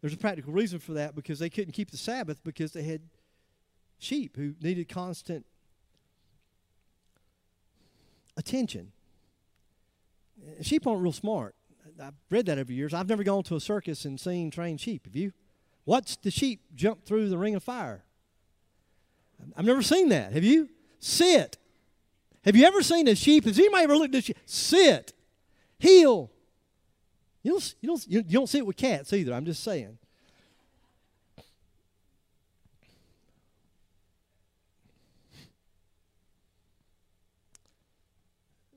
There's 0.00 0.14
a 0.14 0.18
practical 0.18 0.52
reason 0.52 0.78
for 0.78 0.92
that 0.92 1.14
because 1.14 1.38
they 1.38 1.50
couldn't 1.50 1.72
keep 1.72 1.90
the 1.90 1.96
Sabbath 1.96 2.42
because 2.44 2.72
they 2.72 2.84
had 2.84 3.02
sheep 3.98 4.36
who 4.36 4.54
needed 4.60 4.88
constant 4.88 5.44
attention. 8.36 8.92
Uh, 10.40 10.62
sheep 10.62 10.86
aren't 10.86 11.02
real 11.02 11.12
smart. 11.12 11.56
I've 12.00 12.14
read 12.30 12.46
that 12.46 12.58
over 12.58 12.72
years. 12.72 12.94
I've 12.94 13.08
never 13.08 13.24
gone 13.24 13.42
to 13.44 13.56
a 13.56 13.60
circus 13.60 14.04
and 14.04 14.20
seen 14.20 14.52
trained 14.52 14.80
sheep. 14.80 15.06
Have 15.06 15.16
you? 15.16 15.32
Watch 15.84 16.20
the 16.20 16.30
sheep 16.30 16.60
jump 16.74 17.04
through 17.04 17.28
the 17.28 17.38
ring 17.38 17.56
of 17.56 17.62
fire. 17.64 18.04
I've 19.56 19.64
never 19.64 19.82
seen 19.82 20.10
that. 20.10 20.32
Have 20.32 20.44
you? 20.44 20.68
Sit. 21.00 21.58
Have 22.44 22.54
you 22.54 22.66
ever 22.66 22.82
seen 22.82 23.08
a 23.08 23.16
sheep? 23.16 23.44
Has 23.44 23.58
anybody 23.58 23.84
ever 23.84 23.96
looked 23.96 24.14
at 24.14 24.20
a 24.20 24.22
sheep? 24.22 24.38
Sit. 24.46 25.12
Heel. 25.78 26.30
You 27.48 27.54
don't, 27.54 27.74
you, 27.80 27.88
don't, 27.88 28.06
you 28.08 28.38
don't 28.38 28.46
see 28.46 28.58
it 28.58 28.66
with 28.66 28.76
cats 28.76 29.10
either. 29.14 29.32
I'm 29.32 29.46
just 29.46 29.64
saying. 29.64 29.96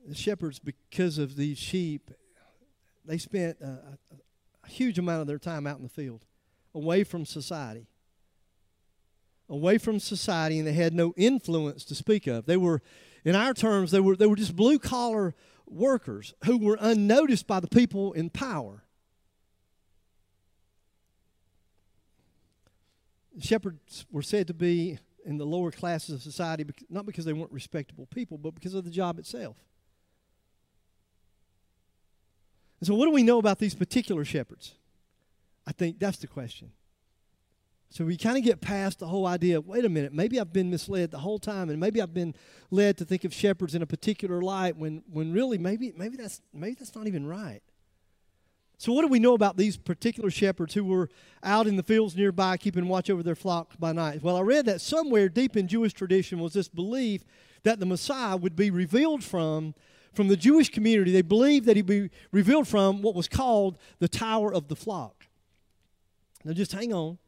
The 0.08 0.14
shepherds, 0.14 0.58
because 0.58 1.18
of 1.18 1.36
these 1.36 1.58
sheep, 1.58 2.12
they 3.04 3.18
spent 3.18 3.58
a, 3.60 3.98
a, 4.64 4.68
huge 4.68 4.98
amount 4.98 5.20
of 5.20 5.26
their 5.26 5.38
time 5.38 5.66
out 5.66 5.76
in 5.76 5.82
the 5.82 5.90
field, 5.90 6.24
away 6.74 7.04
from 7.04 7.26
society. 7.26 7.88
Away 9.50 9.76
from 9.76 10.00
society, 10.00 10.58
and 10.58 10.66
they 10.66 10.72
had 10.72 10.94
no 10.94 11.12
influence 11.18 11.84
to 11.84 11.94
speak 11.94 12.26
of. 12.26 12.46
They 12.46 12.56
were, 12.56 12.80
in 13.22 13.36
our 13.36 13.52
terms, 13.52 13.90
they 13.90 14.00
were, 14.00 14.16
they 14.16 14.26
were 14.26 14.36
just 14.36 14.56
blue 14.56 14.78
collar 14.78 15.34
workers 15.72 16.34
who 16.44 16.58
were 16.58 16.78
unnoticed 16.80 17.46
by 17.46 17.60
the 17.60 17.68
people 17.68 18.12
in 18.12 18.30
power. 18.30 18.84
Shepherds 23.40 24.04
were 24.10 24.22
said 24.22 24.46
to 24.48 24.54
be 24.54 24.98
in 25.24 25.38
the 25.38 25.46
lower 25.46 25.70
classes 25.70 26.14
of 26.14 26.22
society, 26.22 26.66
not 26.90 27.06
because 27.06 27.24
they 27.24 27.32
weren't 27.32 27.52
respectable 27.52 28.06
people, 28.06 28.38
but 28.38 28.54
because 28.54 28.74
of 28.74 28.84
the 28.84 28.90
job 28.90 29.18
itself. 29.18 29.56
And 32.80 32.86
so, 32.86 32.94
what 32.94 33.06
do 33.06 33.12
we 33.12 33.22
know 33.22 33.38
about 33.38 33.58
these 33.58 33.74
particular 33.74 34.24
shepherds? 34.24 34.74
I 35.66 35.72
think 35.72 35.98
that's 35.98 36.18
the 36.18 36.26
question. 36.26 36.72
So 37.92 38.06
we 38.06 38.16
kind 38.16 38.38
of 38.38 38.42
get 38.42 38.62
past 38.62 39.00
the 39.00 39.06
whole 39.06 39.26
idea 39.26 39.58
of, 39.58 39.66
wait 39.66 39.84
a 39.84 39.88
minute, 39.90 40.14
maybe 40.14 40.40
I've 40.40 40.50
been 40.50 40.70
misled 40.70 41.10
the 41.10 41.18
whole 41.18 41.38
time, 41.38 41.68
and 41.68 41.78
maybe 41.78 42.00
I've 42.00 42.14
been 42.14 42.34
led 42.70 42.96
to 42.96 43.04
think 43.04 43.24
of 43.24 43.34
shepherds 43.34 43.74
in 43.74 43.82
a 43.82 43.86
particular 43.86 44.40
light 44.40 44.78
when, 44.78 45.02
when 45.12 45.30
really 45.30 45.58
maybe, 45.58 45.92
maybe, 45.94 46.16
that's, 46.16 46.40
maybe 46.54 46.74
that's 46.78 46.94
not 46.94 47.06
even 47.06 47.26
right. 47.26 47.60
So, 48.78 48.94
what 48.94 49.02
do 49.02 49.08
we 49.08 49.18
know 49.18 49.34
about 49.34 49.58
these 49.58 49.76
particular 49.76 50.30
shepherds 50.30 50.72
who 50.72 50.84
were 50.84 51.10
out 51.42 51.66
in 51.66 51.76
the 51.76 51.82
fields 51.82 52.16
nearby 52.16 52.56
keeping 52.56 52.88
watch 52.88 53.10
over 53.10 53.22
their 53.22 53.34
flock 53.34 53.78
by 53.78 53.92
night? 53.92 54.22
Well, 54.22 54.36
I 54.36 54.40
read 54.40 54.64
that 54.66 54.80
somewhere 54.80 55.28
deep 55.28 55.54
in 55.54 55.68
Jewish 55.68 55.92
tradition 55.92 56.40
was 56.40 56.54
this 56.54 56.68
belief 56.68 57.24
that 57.62 57.78
the 57.78 57.86
Messiah 57.86 58.38
would 58.38 58.56
be 58.56 58.70
revealed 58.70 59.22
from 59.22 59.74
from 60.14 60.28
the 60.28 60.36
Jewish 60.36 60.70
community, 60.70 61.12
they 61.12 61.22
believed 61.22 61.66
that 61.66 61.76
he'd 61.76 61.86
be 61.86 62.10
revealed 62.32 62.68
from 62.68 63.02
what 63.02 63.14
was 63.14 63.28
called 63.28 63.78
the 63.98 64.08
Tower 64.08 64.52
of 64.52 64.68
the 64.68 64.76
Flock. 64.76 65.26
Now, 66.44 66.52
just 66.52 66.72
hang 66.72 66.92
on. 66.92 67.18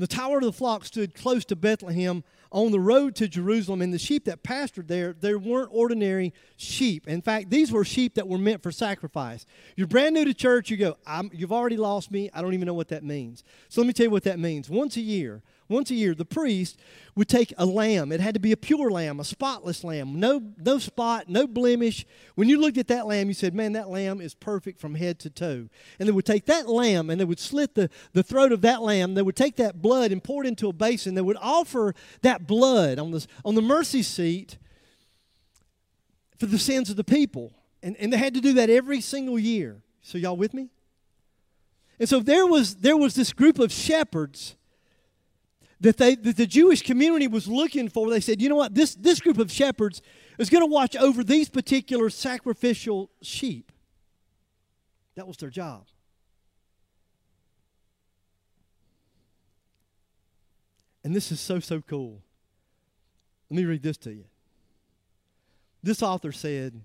The 0.00 0.06
Tower 0.06 0.38
of 0.38 0.44
the 0.44 0.52
Flock 0.52 0.86
stood 0.86 1.14
close 1.14 1.44
to 1.44 1.54
Bethlehem 1.54 2.24
on 2.50 2.72
the 2.72 2.80
road 2.80 3.14
to 3.16 3.28
Jerusalem, 3.28 3.82
and 3.82 3.92
the 3.92 3.98
sheep 3.98 4.24
that 4.24 4.42
pastured 4.42 4.88
there, 4.88 5.12
they 5.12 5.34
weren't 5.34 5.68
ordinary 5.70 6.32
sheep. 6.56 7.06
In 7.06 7.20
fact, 7.20 7.50
these 7.50 7.70
were 7.70 7.84
sheep 7.84 8.14
that 8.14 8.26
were 8.26 8.38
meant 8.38 8.62
for 8.62 8.72
sacrifice. 8.72 9.44
You're 9.76 9.86
brand 9.86 10.14
new 10.14 10.24
to 10.24 10.32
church, 10.32 10.70
you 10.70 10.78
go, 10.78 10.96
You've 11.32 11.52
already 11.52 11.76
lost 11.76 12.10
me. 12.10 12.30
I 12.32 12.40
don't 12.40 12.54
even 12.54 12.64
know 12.64 12.72
what 12.72 12.88
that 12.88 13.04
means. 13.04 13.44
So 13.68 13.82
let 13.82 13.88
me 13.88 13.92
tell 13.92 14.04
you 14.04 14.10
what 14.10 14.22
that 14.22 14.38
means. 14.38 14.70
Once 14.70 14.96
a 14.96 15.02
year, 15.02 15.42
once 15.70 15.90
a 15.90 15.94
year, 15.94 16.14
the 16.14 16.24
priest 16.24 16.78
would 17.14 17.28
take 17.28 17.54
a 17.56 17.64
lamb. 17.64 18.12
It 18.12 18.20
had 18.20 18.34
to 18.34 18.40
be 18.40 18.52
a 18.52 18.56
pure 18.56 18.90
lamb, 18.90 19.20
a 19.20 19.24
spotless 19.24 19.84
lamb, 19.84 20.18
no, 20.18 20.42
no 20.58 20.78
spot, 20.78 21.28
no 21.28 21.46
blemish. 21.46 22.04
When 22.34 22.48
you 22.48 22.60
looked 22.60 22.76
at 22.76 22.88
that 22.88 23.06
lamb, 23.06 23.28
you 23.28 23.34
said, 23.34 23.54
Man, 23.54 23.72
that 23.72 23.88
lamb 23.88 24.20
is 24.20 24.34
perfect 24.34 24.80
from 24.80 24.96
head 24.96 25.18
to 25.20 25.30
toe. 25.30 25.68
And 25.98 26.08
they 26.08 26.12
would 26.12 26.26
take 26.26 26.46
that 26.46 26.68
lamb 26.68 27.08
and 27.08 27.20
they 27.20 27.24
would 27.24 27.38
slit 27.38 27.74
the, 27.74 27.88
the 28.12 28.22
throat 28.22 28.52
of 28.52 28.62
that 28.62 28.82
lamb. 28.82 29.14
They 29.14 29.22
would 29.22 29.36
take 29.36 29.56
that 29.56 29.80
blood 29.80 30.12
and 30.12 30.22
pour 30.22 30.44
it 30.44 30.48
into 30.48 30.68
a 30.68 30.72
basin. 30.72 31.14
They 31.14 31.22
would 31.22 31.38
offer 31.40 31.94
that 32.22 32.46
blood 32.46 32.98
on, 32.98 33.12
the 33.12 33.26
on 33.44 33.54
the 33.54 33.62
mercy 33.62 34.02
seat 34.02 34.58
for 36.38 36.46
the 36.46 36.58
sins 36.58 36.90
of 36.90 36.96
the 36.96 37.04
people. 37.04 37.52
And, 37.82 37.96
and 37.98 38.12
they 38.12 38.18
had 38.18 38.34
to 38.34 38.40
do 38.40 38.54
that 38.54 38.70
every 38.70 39.00
single 39.00 39.38
year. 39.38 39.82
So, 40.02 40.18
y'all 40.18 40.36
with 40.36 40.52
me? 40.52 40.70
And 42.00 42.08
so 42.08 42.18
there 42.20 42.46
was, 42.46 42.76
there 42.76 42.96
was 42.96 43.14
this 43.14 43.32
group 43.32 43.58
of 43.58 43.70
shepherds 43.70 44.56
that, 45.80 45.96
they, 45.96 46.14
that 46.14 46.36
the 46.36 46.46
Jewish 46.46 46.82
community 46.82 47.26
was 47.26 47.48
looking 47.48 47.88
for. 47.88 48.10
They 48.10 48.20
said, 48.20 48.40
you 48.40 48.48
know 48.48 48.56
what, 48.56 48.74
this, 48.74 48.94
this 48.94 49.20
group 49.20 49.38
of 49.38 49.50
shepherds 49.50 50.02
is 50.38 50.50
going 50.50 50.62
to 50.62 50.70
watch 50.70 50.94
over 50.96 51.24
these 51.24 51.48
particular 51.48 52.10
sacrificial 52.10 53.10
sheep. 53.22 53.72
That 55.14 55.26
was 55.26 55.36
their 55.38 55.50
job. 55.50 55.86
And 61.02 61.14
this 61.14 61.32
is 61.32 61.40
so, 61.40 61.60
so 61.60 61.80
cool. 61.80 62.20
Let 63.48 63.56
me 63.56 63.64
read 63.64 63.82
this 63.82 63.96
to 63.98 64.12
you. 64.12 64.24
This 65.82 66.02
author 66.02 66.30
said, 66.30 66.82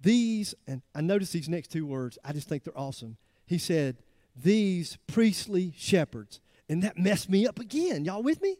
These, 0.00 0.54
and 0.66 0.80
I 0.94 1.00
notice 1.00 1.32
these 1.32 1.48
next 1.48 1.72
two 1.72 1.84
words, 1.84 2.18
I 2.24 2.32
just 2.32 2.48
think 2.48 2.62
they're 2.62 2.78
awesome. 2.78 3.16
He 3.46 3.58
said, 3.58 3.96
These 4.36 4.96
priestly 5.08 5.72
shepherds 5.76 6.40
and 6.68 6.82
that 6.82 6.98
messed 6.98 7.28
me 7.28 7.46
up 7.46 7.58
again. 7.58 8.04
Y'all 8.04 8.22
with 8.22 8.40
me? 8.42 8.56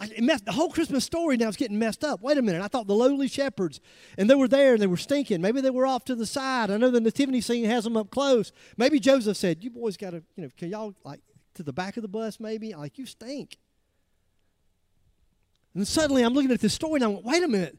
it 0.00 0.22
messed, 0.22 0.44
the 0.44 0.52
whole 0.52 0.70
Christmas 0.70 1.04
story 1.04 1.36
now 1.36 1.48
is 1.48 1.56
getting 1.56 1.78
messed 1.78 2.02
up. 2.02 2.22
Wait 2.22 2.38
a 2.38 2.42
minute. 2.42 2.62
I 2.62 2.68
thought 2.68 2.86
the 2.86 2.94
lowly 2.94 3.28
shepherds, 3.28 3.80
and 4.18 4.28
they 4.28 4.34
were 4.34 4.48
there 4.48 4.72
and 4.74 4.82
they 4.82 4.86
were 4.86 4.96
stinking. 4.96 5.40
Maybe 5.40 5.60
they 5.60 5.70
were 5.70 5.86
off 5.86 6.04
to 6.06 6.14
the 6.14 6.26
side. 6.26 6.70
I 6.70 6.76
know 6.76 6.90
the 6.90 7.00
nativity 7.00 7.40
scene 7.40 7.64
has 7.66 7.84
them 7.84 7.96
up 7.96 8.10
close. 8.10 8.52
Maybe 8.76 8.98
Joseph 8.98 9.36
said, 9.36 9.62
You 9.62 9.70
boys 9.70 9.96
got 9.96 10.10
to, 10.10 10.22
you 10.36 10.44
know, 10.44 10.48
can 10.56 10.70
y'all, 10.70 10.94
like, 11.04 11.20
to 11.54 11.62
the 11.62 11.72
back 11.72 11.96
of 11.96 12.02
the 12.02 12.08
bus 12.08 12.40
maybe? 12.40 12.74
Like, 12.74 12.98
you 12.98 13.06
stink. 13.06 13.58
And 15.74 15.86
suddenly 15.86 16.22
I'm 16.22 16.34
looking 16.34 16.50
at 16.50 16.60
this 16.60 16.74
story 16.74 17.00
and 17.00 17.04
I'm 17.04 17.22
wait 17.22 17.42
a 17.42 17.48
minute. 17.48 17.78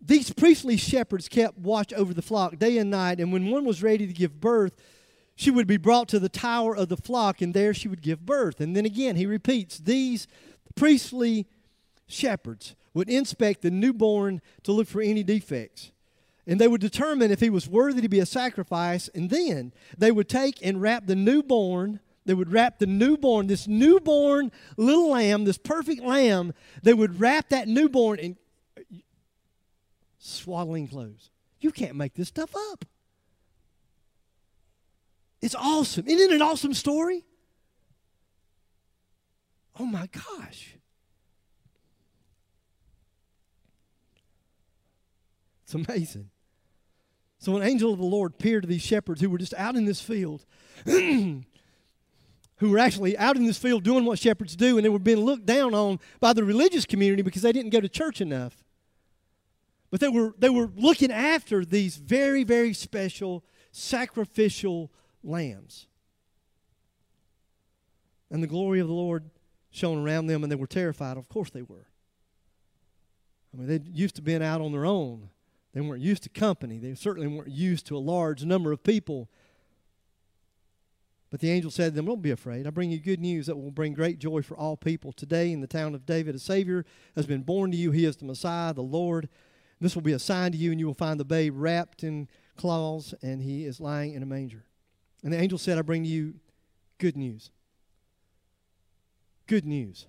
These 0.00 0.32
priestly 0.32 0.76
shepherds 0.76 1.28
kept 1.28 1.58
watch 1.58 1.92
over 1.92 2.12
the 2.12 2.22
flock 2.22 2.58
day 2.58 2.78
and 2.78 2.90
night, 2.90 3.20
and 3.20 3.32
when 3.32 3.50
one 3.50 3.64
was 3.64 3.82
ready 3.82 4.06
to 4.06 4.12
give 4.12 4.40
birth, 4.40 4.74
she 5.36 5.50
would 5.50 5.66
be 5.66 5.76
brought 5.76 6.08
to 6.08 6.18
the 6.18 6.28
tower 6.28 6.76
of 6.76 6.88
the 6.88 6.96
flock, 6.96 7.40
and 7.42 7.54
there 7.54 7.74
she 7.74 7.88
would 7.88 8.02
give 8.02 8.24
birth. 8.24 8.60
And 8.60 8.76
then 8.76 8.86
again, 8.86 9.16
he 9.16 9.26
repeats 9.26 9.78
these 9.78 10.26
priestly 10.74 11.46
shepherds 12.06 12.74
would 12.94 13.08
inspect 13.08 13.62
the 13.62 13.70
newborn 13.70 14.40
to 14.62 14.72
look 14.72 14.86
for 14.86 15.02
any 15.02 15.22
defects. 15.22 15.90
And 16.46 16.60
they 16.60 16.68
would 16.68 16.80
determine 16.80 17.30
if 17.30 17.40
he 17.40 17.50
was 17.50 17.68
worthy 17.68 18.00
to 18.02 18.08
be 18.08 18.20
a 18.20 18.26
sacrifice, 18.26 19.08
and 19.08 19.30
then 19.30 19.72
they 19.98 20.12
would 20.12 20.28
take 20.28 20.64
and 20.64 20.80
wrap 20.80 21.06
the 21.06 21.16
newborn. 21.16 22.00
They 22.26 22.34
would 22.34 22.52
wrap 22.52 22.78
the 22.78 22.86
newborn, 22.86 23.48
this 23.48 23.66
newborn 23.66 24.52
little 24.76 25.10
lamb, 25.10 25.44
this 25.44 25.58
perfect 25.58 26.02
lamb, 26.02 26.54
they 26.82 26.94
would 26.94 27.20
wrap 27.20 27.48
that 27.48 27.66
newborn 27.68 28.18
in 28.18 28.36
swaddling 30.18 30.88
clothes. 30.88 31.30
You 31.60 31.70
can't 31.70 31.96
make 31.96 32.14
this 32.14 32.28
stuff 32.28 32.54
up. 32.72 32.84
It's 35.44 35.54
awesome. 35.54 36.06
Isn't 36.06 36.30
it 36.30 36.34
an 36.36 36.40
awesome 36.40 36.72
story? 36.72 37.22
Oh 39.78 39.84
my 39.84 40.06
gosh. 40.06 40.78
It's 45.64 45.74
amazing. 45.74 46.30
So 47.40 47.58
an 47.58 47.62
angel 47.62 47.92
of 47.92 47.98
the 47.98 48.06
Lord 48.06 48.32
appeared 48.32 48.62
to 48.62 48.66
these 48.66 48.80
shepherds 48.80 49.20
who 49.20 49.28
were 49.28 49.36
just 49.36 49.52
out 49.58 49.76
in 49.76 49.84
this 49.84 50.00
field, 50.00 50.46
who 50.86 51.44
were 52.62 52.78
actually 52.78 53.18
out 53.18 53.36
in 53.36 53.44
this 53.44 53.58
field 53.58 53.84
doing 53.84 54.06
what 54.06 54.18
shepherds 54.18 54.56
do, 54.56 54.78
and 54.78 54.84
they 54.86 54.88
were 54.88 54.98
being 54.98 55.26
looked 55.26 55.44
down 55.44 55.74
on 55.74 56.00
by 56.20 56.32
the 56.32 56.42
religious 56.42 56.86
community 56.86 57.20
because 57.20 57.42
they 57.42 57.52
didn't 57.52 57.70
go 57.70 57.82
to 57.82 57.88
church 57.90 58.22
enough. 58.22 58.64
But 59.90 60.00
they 60.00 60.08
were, 60.08 60.32
they 60.38 60.48
were 60.48 60.70
looking 60.74 61.12
after 61.12 61.66
these 61.66 61.96
very, 61.96 62.44
very 62.44 62.72
special 62.72 63.44
sacrificial 63.72 64.90
lambs. 65.24 65.86
And 68.30 68.42
the 68.42 68.48
glory 68.48 68.80
of 68.80 68.88
the 68.88 68.94
Lord 68.94 69.30
shone 69.70 70.04
around 70.04 70.26
them, 70.26 70.42
and 70.42 70.50
they 70.50 70.56
were 70.56 70.66
terrified. 70.66 71.16
Of 71.16 71.28
course 71.28 71.50
they 71.50 71.62
were. 71.62 71.86
I 73.52 73.56
mean, 73.56 73.66
they 73.68 73.80
used 73.92 74.16
to 74.16 74.22
being 74.22 74.42
out 74.42 74.60
on 74.60 74.72
their 74.72 74.86
own. 74.86 75.30
They 75.72 75.80
weren't 75.80 76.02
used 76.02 76.22
to 76.24 76.28
company. 76.28 76.78
They 76.78 76.94
certainly 76.94 77.26
weren't 77.26 77.50
used 77.50 77.86
to 77.86 77.96
a 77.96 77.98
large 77.98 78.44
number 78.44 78.72
of 78.72 78.82
people. 78.82 79.28
But 81.30 81.40
the 81.40 81.50
angel 81.50 81.72
said 81.72 81.92
to 81.92 81.96
them, 81.96 82.06
Don't 82.06 82.22
be 82.22 82.30
afraid. 82.30 82.66
I 82.66 82.70
bring 82.70 82.92
you 82.92 82.98
good 82.98 83.20
news 83.20 83.46
that 83.46 83.56
will 83.56 83.72
bring 83.72 83.92
great 83.92 84.20
joy 84.20 84.42
for 84.42 84.56
all 84.56 84.76
people. 84.76 85.12
Today, 85.12 85.50
in 85.50 85.60
the 85.60 85.66
town 85.66 85.94
of 85.94 86.06
David, 86.06 86.36
a 86.36 86.38
Savior 86.38 86.84
has 87.16 87.26
been 87.26 87.42
born 87.42 87.72
to 87.72 87.76
you. 87.76 87.90
He 87.90 88.04
is 88.04 88.16
the 88.16 88.24
Messiah, 88.24 88.72
the 88.72 88.82
Lord. 88.82 89.28
This 89.80 89.96
will 89.96 90.02
be 90.02 90.12
a 90.12 90.18
sign 90.20 90.52
to 90.52 90.58
you, 90.58 90.70
and 90.70 90.78
you 90.78 90.86
will 90.86 90.94
find 90.94 91.18
the 91.18 91.24
babe 91.24 91.54
wrapped 91.56 92.04
in 92.04 92.28
cloths, 92.56 93.14
and 93.20 93.42
he 93.42 93.64
is 93.64 93.80
lying 93.80 94.14
in 94.14 94.22
a 94.22 94.26
manger. 94.26 94.64
And 95.24 95.32
the 95.32 95.40
angel 95.40 95.58
said, 95.58 95.78
I 95.78 95.82
bring 95.82 96.04
you 96.04 96.34
good 96.98 97.16
news. 97.16 97.50
Good 99.46 99.64
news. 99.64 100.06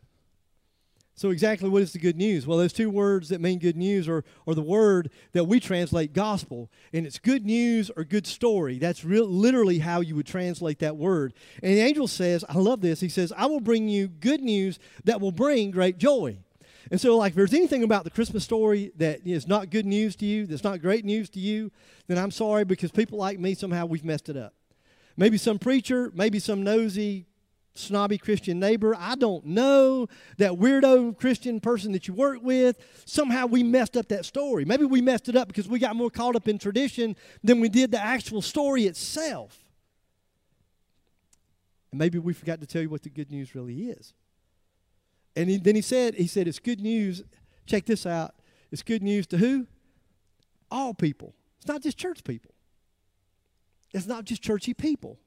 So, 1.17 1.29
exactly 1.29 1.69
what 1.69 1.81
is 1.81 1.93
the 1.93 1.99
good 1.99 2.17
news? 2.17 2.45
Well, 2.45 2.57
those 2.57 2.73
two 2.73 2.89
words 2.89 3.29
that 3.29 3.39
mean 3.39 3.59
good 3.59 3.77
news 3.77 4.09
are, 4.09 4.25
are 4.45 4.53
the 4.53 4.61
word 4.61 5.09
that 5.31 5.45
we 5.45 5.61
translate 5.61 6.11
gospel. 6.11 6.69
And 6.91 7.07
it's 7.07 7.19
good 7.19 7.45
news 7.45 7.89
or 7.95 8.03
good 8.03 8.27
story. 8.27 8.79
That's 8.79 9.05
literally 9.05 9.79
how 9.79 10.01
you 10.01 10.17
would 10.17 10.25
translate 10.25 10.79
that 10.79 10.97
word. 10.97 11.33
And 11.63 11.77
the 11.77 11.81
angel 11.81 12.09
says, 12.09 12.43
I 12.49 12.57
love 12.57 12.81
this. 12.81 12.99
He 12.99 13.07
says, 13.07 13.31
I 13.37 13.45
will 13.45 13.61
bring 13.61 13.87
you 13.87 14.09
good 14.09 14.41
news 14.41 14.77
that 15.05 15.21
will 15.21 15.31
bring 15.31 15.71
great 15.71 15.97
joy. 15.97 16.37
And 16.91 16.99
so, 16.99 17.15
like, 17.15 17.31
if 17.31 17.35
there's 17.37 17.53
anything 17.53 17.83
about 17.83 18.03
the 18.03 18.11
Christmas 18.11 18.43
story 18.43 18.91
that 18.97 19.25
is 19.25 19.47
not 19.47 19.69
good 19.69 19.85
news 19.85 20.17
to 20.17 20.25
you, 20.25 20.45
that's 20.45 20.65
not 20.65 20.81
great 20.81 21.05
news 21.05 21.29
to 21.29 21.39
you, 21.39 21.71
then 22.07 22.17
I'm 22.17 22.29
sorry 22.29 22.65
because 22.65 22.91
people 22.91 23.17
like 23.17 23.39
me, 23.39 23.55
somehow 23.55 23.85
we've 23.85 24.03
messed 24.03 24.27
it 24.27 24.35
up. 24.35 24.53
Maybe 25.17 25.37
some 25.37 25.59
preacher, 25.59 26.11
maybe 26.13 26.39
some 26.39 26.63
nosy 26.63 27.27
snobby 27.75 28.17
Christian 28.17 28.59
neighbor. 28.59 28.95
I 28.97 29.15
don't 29.15 29.45
know. 29.45 30.07
That 30.37 30.53
weirdo 30.53 31.17
Christian 31.17 31.59
person 31.59 31.91
that 31.91 32.07
you 32.07 32.13
work 32.13 32.39
with. 32.41 32.77
Somehow 33.05 33.45
we 33.45 33.63
messed 33.63 33.95
up 33.97 34.07
that 34.09 34.25
story. 34.25 34.65
Maybe 34.65 34.85
we 34.85 35.01
messed 35.01 35.29
it 35.29 35.35
up 35.35 35.47
because 35.47 35.67
we 35.67 35.79
got 35.79 35.95
more 35.95 36.09
caught 36.09 36.35
up 36.35 36.47
in 36.47 36.57
tradition 36.57 37.15
than 37.43 37.59
we 37.59 37.69
did 37.69 37.91
the 37.91 37.99
actual 37.99 38.41
story 38.41 38.85
itself. 38.85 39.63
And 41.91 41.99
maybe 41.99 42.17
we 42.17 42.33
forgot 42.33 42.61
to 42.61 42.65
tell 42.65 42.81
you 42.81 42.89
what 42.89 43.03
the 43.03 43.09
good 43.09 43.29
news 43.29 43.53
really 43.55 43.89
is. 43.89 44.13
And 45.35 45.49
he, 45.49 45.57
then 45.57 45.75
he 45.75 45.81
said, 45.81 46.15
he 46.15 46.27
said, 46.27 46.47
it's 46.47 46.59
good 46.59 46.79
news. 46.79 47.23
Check 47.65 47.85
this 47.85 48.05
out. 48.05 48.35
It's 48.71 48.83
good 48.83 49.03
news 49.03 49.27
to 49.27 49.37
who? 49.37 49.67
All 50.71 50.93
people. 50.93 51.35
It's 51.57 51.67
not 51.67 51.81
just 51.81 51.97
church 51.97 52.23
people. 52.23 52.54
It's 53.95 54.05
not 54.05 54.25
just 54.25 54.43
churchy 54.43 54.75
people. 54.75 55.17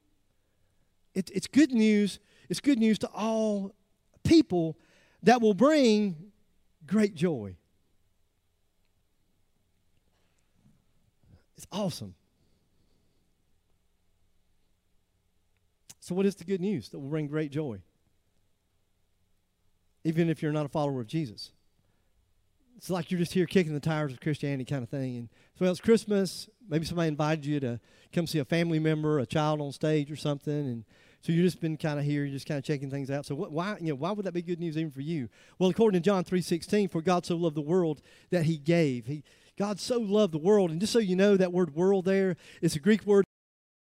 It, 1.13 1.29
it's 1.33 1.47
good 1.47 1.73
news 1.73 2.19
it's 2.49 2.59
good 2.59 2.79
news 2.79 2.97
to 2.99 3.07
all 3.13 3.75
people 4.23 4.77
that 5.21 5.39
will 5.39 5.53
bring 5.53 6.31
great 6.87 7.13
joy. 7.13 7.55
It's 11.55 11.67
awesome. 11.71 12.15
So, 15.99 16.15
what 16.15 16.25
is 16.25 16.35
the 16.35 16.43
good 16.43 16.61
news 16.61 16.89
that 16.89 16.99
will 16.99 17.09
bring 17.09 17.27
great 17.27 17.51
joy? 17.51 17.81
Even 20.03 20.29
if 20.29 20.41
you're 20.41 20.51
not 20.53 20.65
a 20.65 20.69
follower 20.69 21.01
of 21.01 21.07
Jesus. 21.07 21.51
It's 22.79 22.89
like 22.89 23.11
you're 23.11 23.19
just 23.19 23.33
here 23.33 23.45
kicking 23.45 23.73
the 23.73 23.81
tires 23.81 24.13
of 24.13 24.21
Christianity 24.21 24.63
kind 24.63 24.83
of 24.83 24.87
thing. 24.87 25.17
And 25.17 25.29
so, 25.55 25.65
well, 25.65 25.71
it's 25.71 25.81
Christmas. 25.81 26.47
Maybe 26.69 26.85
somebody 26.85 27.09
invited 27.09 27.45
you 27.45 27.59
to 27.59 27.77
come 28.13 28.25
see 28.25 28.39
a 28.39 28.45
family 28.45 28.79
member, 28.79 29.19
a 29.19 29.25
child 29.25 29.59
on 29.59 29.73
stage 29.73 30.09
or 30.09 30.15
something, 30.15 30.53
and 30.53 30.85
so 31.19 31.33
you've 31.33 31.43
just 31.43 31.59
been 31.59 31.75
kind 31.75 31.99
of 31.99 32.05
here, 32.05 32.23
you're 32.23 32.31
just 32.31 32.47
kind 32.47 32.57
of 32.57 32.63
checking 32.63 32.89
things 32.89 33.11
out. 33.11 33.25
So 33.25 33.35
what, 33.35 33.51
why, 33.51 33.75
you 33.81 33.89
know, 33.89 33.95
why 33.95 34.13
would 34.13 34.25
that 34.25 34.31
be 34.31 34.41
good 34.41 34.61
news 34.61 34.77
even 34.77 34.91
for 34.91 35.01
you? 35.01 35.27
Well, 35.57 35.69
according 35.69 36.01
to 36.01 36.05
John 36.05 36.23
3.16, 36.23 36.89
for 36.89 37.01
God 37.01 37.25
so 37.25 37.35
loved 37.35 37.57
the 37.57 37.61
world 37.61 38.01
that 38.29 38.45
he 38.45 38.55
gave. 38.55 39.07
He, 39.07 39.25
God 39.57 39.81
so 39.81 39.99
loved 39.99 40.33
the 40.33 40.37
world. 40.37 40.71
And 40.71 40.79
just 40.79 40.93
so 40.93 40.99
you 40.99 41.17
know, 41.17 41.35
that 41.35 41.51
word 41.51 41.75
world 41.75 42.05
there 42.05 42.37
is 42.61 42.77
a 42.77 42.79
Greek 42.79 43.05
word 43.05 43.25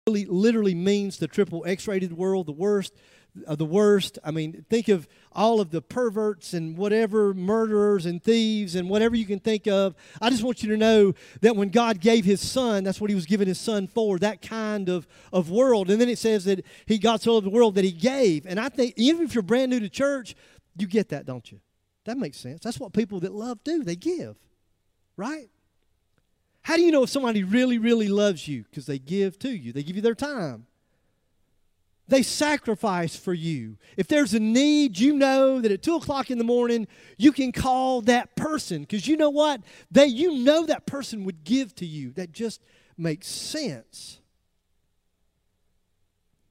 literally 0.07 0.73
means 0.73 1.17
the 1.17 1.27
triple 1.27 1.65
X-rated 1.67 2.13
world, 2.13 2.47
the 2.47 2.53
worst, 2.53 2.93
of 3.43 3.57
the 3.57 3.65
worst. 3.65 4.19
I 4.23 4.31
mean, 4.31 4.65
think 4.69 4.87
of 4.87 5.07
all 5.31 5.61
of 5.61 5.71
the 5.71 5.81
perverts 5.81 6.53
and 6.53 6.77
whatever, 6.77 7.33
murderers 7.33 8.05
and 8.05 8.23
thieves 8.23 8.75
and 8.75 8.89
whatever 8.89 9.15
you 9.15 9.25
can 9.25 9.39
think 9.39 9.67
of. 9.67 9.95
I 10.21 10.29
just 10.29 10.43
want 10.43 10.63
you 10.63 10.69
to 10.69 10.77
know 10.77 11.13
that 11.41 11.55
when 11.55 11.69
God 11.69 11.99
gave 11.99 12.25
his 12.25 12.41
son, 12.41 12.83
that's 12.83 12.99
what 12.99 13.09
he 13.09 13.15
was 13.15 13.25
giving 13.25 13.47
his 13.47 13.59
son 13.59 13.87
for, 13.87 14.19
that 14.19 14.41
kind 14.41 14.89
of, 14.89 15.07
of 15.31 15.49
world. 15.49 15.89
And 15.89 15.99
then 15.99 16.09
it 16.09 16.17
says 16.17 16.45
that 16.45 16.65
he 16.85 16.97
got 16.97 17.21
so 17.21 17.33
loved 17.33 17.45
the 17.45 17.51
world 17.51 17.75
that 17.75 17.85
he 17.85 17.91
gave. 17.91 18.45
And 18.45 18.59
I 18.59 18.69
think, 18.69 18.93
even 18.97 19.25
if 19.25 19.35
you're 19.35 19.41
brand 19.41 19.71
new 19.71 19.79
to 19.79 19.89
church, 19.89 20.35
you 20.77 20.87
get 20.87 21.09
that, 21.09 21.25
don't 21.25 21.51
you? 21.51 21.59
That 22.05 22.17
makes 22.17 22.37
sense. 22.37 22.61
That's 22.63 22.79
what 22.79 22.93
people 22.93 23.19
that 23.19 23.33
love 23.33 23.63
do, 23.63 23.83
they 23.83 23.95
give, 23.95 24.35
right? 25.15 25.49
How 26.61 26.75
do 26.75 26.81
you 26.81 26.91
know 26.91 27.03
if 27.03 27.09
somebody 27.09 27.43
really, 27.43 27.77
really 27.77 28.07
loves 28.07 28.47
you? 28.47 28.63
Because 28.63 28.85
they 28.85 28.99
give 28.99 29.39
to 29.39 29.49
you, 29.49 29.71
they 29.71 29.83
give 29.83 29.95
you 29.95 30.01
their 30.01 30.15
time. 30.15 30.65
They 32.09 32.23
sacrifice 32.23 33.15
for 33.15 33.33
you. 33.33 33.77
If 33.95 34.07
there's 34.07 34.33
a 34.33 34.39
need, 34.39 34.97
you 34.97 35.13
know 35.13 35.61
that 35.61 35.71
at 35.71 35.83
2 35.83 35.97
o'clock 35.97 36.31
in 36.31 36.39
the 36.39 36.43
morning, 36.43 36.87
you 37.17 37.31
can 37.31 37.51
call 37.51 38.01
that 38.01 38.35
person 38.35 38.81
because 38.81 39.07
you 39.07 39.15
know 39.15 39.29
what? 39.29 39.61
They, 39.91 40.07
you 40.07 40.39
know 40.39 40.65
that 40.65 40.87
person 40.87 41.23
would 41.25 41.43
give 41.43 41.75
to 41.75 41.85
you. 41.85 42.11
That 42.13 42.31
just 42.31 42.61
makes 42.97 43.27
sense. 43.27 44.19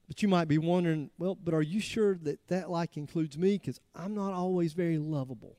But 0.06 0.22
you 0.22 0.28
might 0.28 0.46
be 0.46 0.58
wondering, 0.58 1.10
well, 1.18 1.34
but 1.34 1.54
are 1.54 1.62
you 1.62 1.80
sure 1.80 2.14
that 2.22 2.46
that 2.46 2.70
like 2.70 2.96
includes 2.96 3.36
me? 3.36 3.58
Because 3.58 3.80
I'm 3.96 4.14
not 4.14 4.32
always 4.32 4.74
very 4.74 4.96
lovable. 4.96 5.58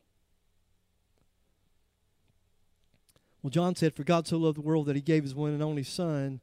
Well, 3.43 3.51
John 3.51 3.75
said, 3.75 3.93
For 3.93 4.05
God 4.05 4.27
so 4.27 4.37
loved 4.37 4.57
the 4.57 4.61
world 4.61 4.85
that 4.87 4.95
he 4.95 5.01
gave 5.01 5.23
his 5.23 5.35
one 5.35 5.51
and 5.51 5.61
only 5.61 5.83
Son, 5.83 6.39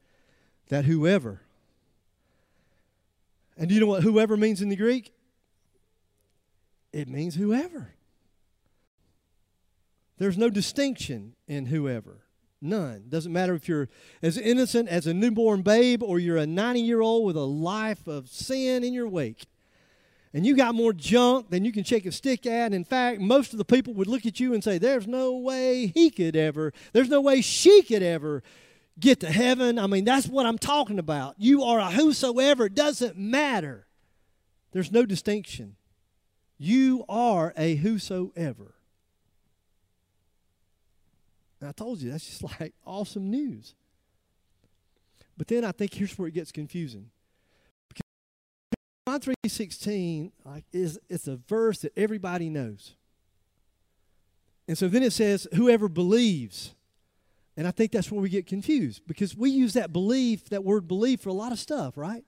that 0.69 0.85
whoever 0.85 1.40
and 3.57 3.69
do 3.69 3.75
you 3.75 3.81
know 3.81 3.87
what 3.87 4.03
whoever 4.03 4.37
means 4.37 4.61
in 4.62 4.69
the 4.69 4.77
Greek? 4.77 5.12
It 6.92 7.09
means 7.09 7.35
whoever. 7.35 7.95
There's 10.19 10.38
no 10.38 10.49
distinction 10.49 11.35
in 11.47 11.66
whoever. 11.66 12.23
None. 12.62 13.05
Doesn't 13.09 13.33
matter 13.33 13.55
if 13.55 13.69
you're 13.69 13.88
as 14.23 14.38
innocent 14.38 14.88
as 14.88 15.07
a 15.07 15.12
newborn 15.12 15.62
babe 15.62 16.03
or 16.03 16.19
you're 16.19 16.38
a 16.38 16.47
90 16.47 16.81
year 16.81 17.01
old 17.01 17.27
with 17.27 17.37
a 17.37 17.45
life 17.45 18.07
of 18.07 18.29
sin 18.29 18.83
in 18.83 18.95
your 18.95 19.09
wake. 19.09 19.47
And 20.33 20.45
you 20.45 20.57
got 20.57 20.75
more 20.75 20.92
junk 20.92 21.51
than 21.51 21.64
you 21.64 21.73
can 21.73 21.85
shake 21.85 22.05
a 22.05 22.12
stick 22.12 22.47
at. 22.47 22.73
In 22.73 22.85
fact, 22.85 23.21
most 23.21 23.53
of 23.53 23.59
the 23.59 23.64
people 23.64 23.95
would 23.95 24.07
look 24.07 24.27
at 24.27 24.40
you 24.40 24.53
and 24.53 24.62
say, 24.62 24.79
There's 24.79 25.07
no 25.07 25.37
way 25.37 25.87
he 25.87 26.11
could 26.11 26.37
ever, 26.37 26.73
there's 26.92 27.09
no 27.09 27.21
way 27.21 27.40
she 27.40 27.83
could 27.83 28.03
ever 28.03 28.42
get 28.99 29.21
to 29.21 29.31
heaven. 29.31 29.79
I 29.79 29.87
mean, 29.87 30.05
that's 30.05 30.27
what 30.27 30.47
I'm 30.47 30.59
talking 30.59 30.99
about. 30.99 31.35
You 31.39 31.65
are 31.65 31.79
a 31.79 31.91
whosoever, 31.91 32.67
it 32.67 32.75
doesn't 32.75 33.17
matter. 33.17 33.87
There's 34.73 34.93
no 34.93 35.07
distinction. 35.07 35.77
You 36.59 37.05
are 37.09 37.53
a 37.57 37.77
whosoever. 37.77 38.75
And 41.61 41.69
I 41.69 41.73
told 41.73 42.01
you, 42.01 42.11
that's 42.11 42.27
just 42.27 42.43
like 42.61 42.75
awesome 42.85 43.31
news. 43.31 43.75
But 45.37 45.49
then 45.49 45.65
I 45.65 45.73
think 45.73 45.93
here's 45.93 46.17
where 46.19 46.29
it 46.29 46.35
gets 46.35 46.51
confusing. 46.51 47.11
Because 47.89 48.03
John 49.07 49.21
3.16 49.21 50.31
like, 50.45 50.65
is 50.73 50.99
it's 51.09 51.29
a 51.29 51.37
verse 51.37 51.81
that 51.81 51.93
everybody 51.97 52.49
knows. 52.49 52.95
And 54.69 54.77
so 54.77 54.89
then 54.89 55.03
it 55.03 55.13
says, 55.13 55.47
whoever 55.55 55.89
believes 55.89 56.75
And 57.57 57.66
I 57.66 57.71
think 57.71 57.92
that's 57.92 58.11
where 58.11 58.21
we 58.21 58.29
get 58.29 58.47
confused 58.47 59.03
because 59.07 59.37
we 59.37 59.51
use 59.51 59.73
that 59.75 59.92
belief, 59.92 60.51
that 60.51 60.62
word 60.62 60.87
belief, 60.87 61.21
for 61.21 61.31
a 61.31 61.35
lot 61.35 61.53
of 61.53 61.59
stuff, 61.59 61.97
right? 61.97 62.25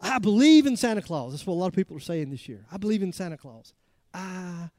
I 0.00 0.18
believe 0.18 0.66
in 0.66 0.76
Santa 0.76 1.02
Claus. 1.02 1.32
That's 1.32 1.46
what 1.46 1.54
a 1.54 1.56
lot 1.56 1.68
of 1.68 1.74
people 1.74 1.96
are 1.96 2.00
saying 2.00 2.30
this 2.30 2.48
year. 2.48 2.66
I 2.70 2.76
believe 2.76 3.02
in 3.02 3.12
Santa 3.12 3.36
Claus. 3.36 3.72
I 4.12 4.70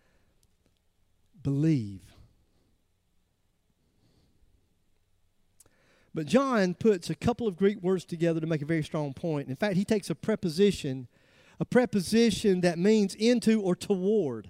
believe. 1.42 2.02
But 6.14 6.28
John 6.28 6.74
puts 6.74 7.10
a 7.10 7.16
couple 7.16 7.48
of 7.48 7.58
Greek 7.58 7.82
words 7.82 8.06
together 8.06 8.40
to 8.40 8.48
make 8.48 8.62
a 8.62 8.66
very 8.66 8.84
strong 8.84 9.14
point. 9.14 9.50
In 9.50 9.56
fact, 9.56 9.76
he 9.76 9.84
takes 9.84 10.10
a 10.10 10.16
preposition, 10.16 11.08
a 11.60 11.66
preposition 11.66 12.62
that 12.62 12.80
means 12.80 13.16
into 13.16 13.62
or 13.62 13.76
toward. 13.76 14.50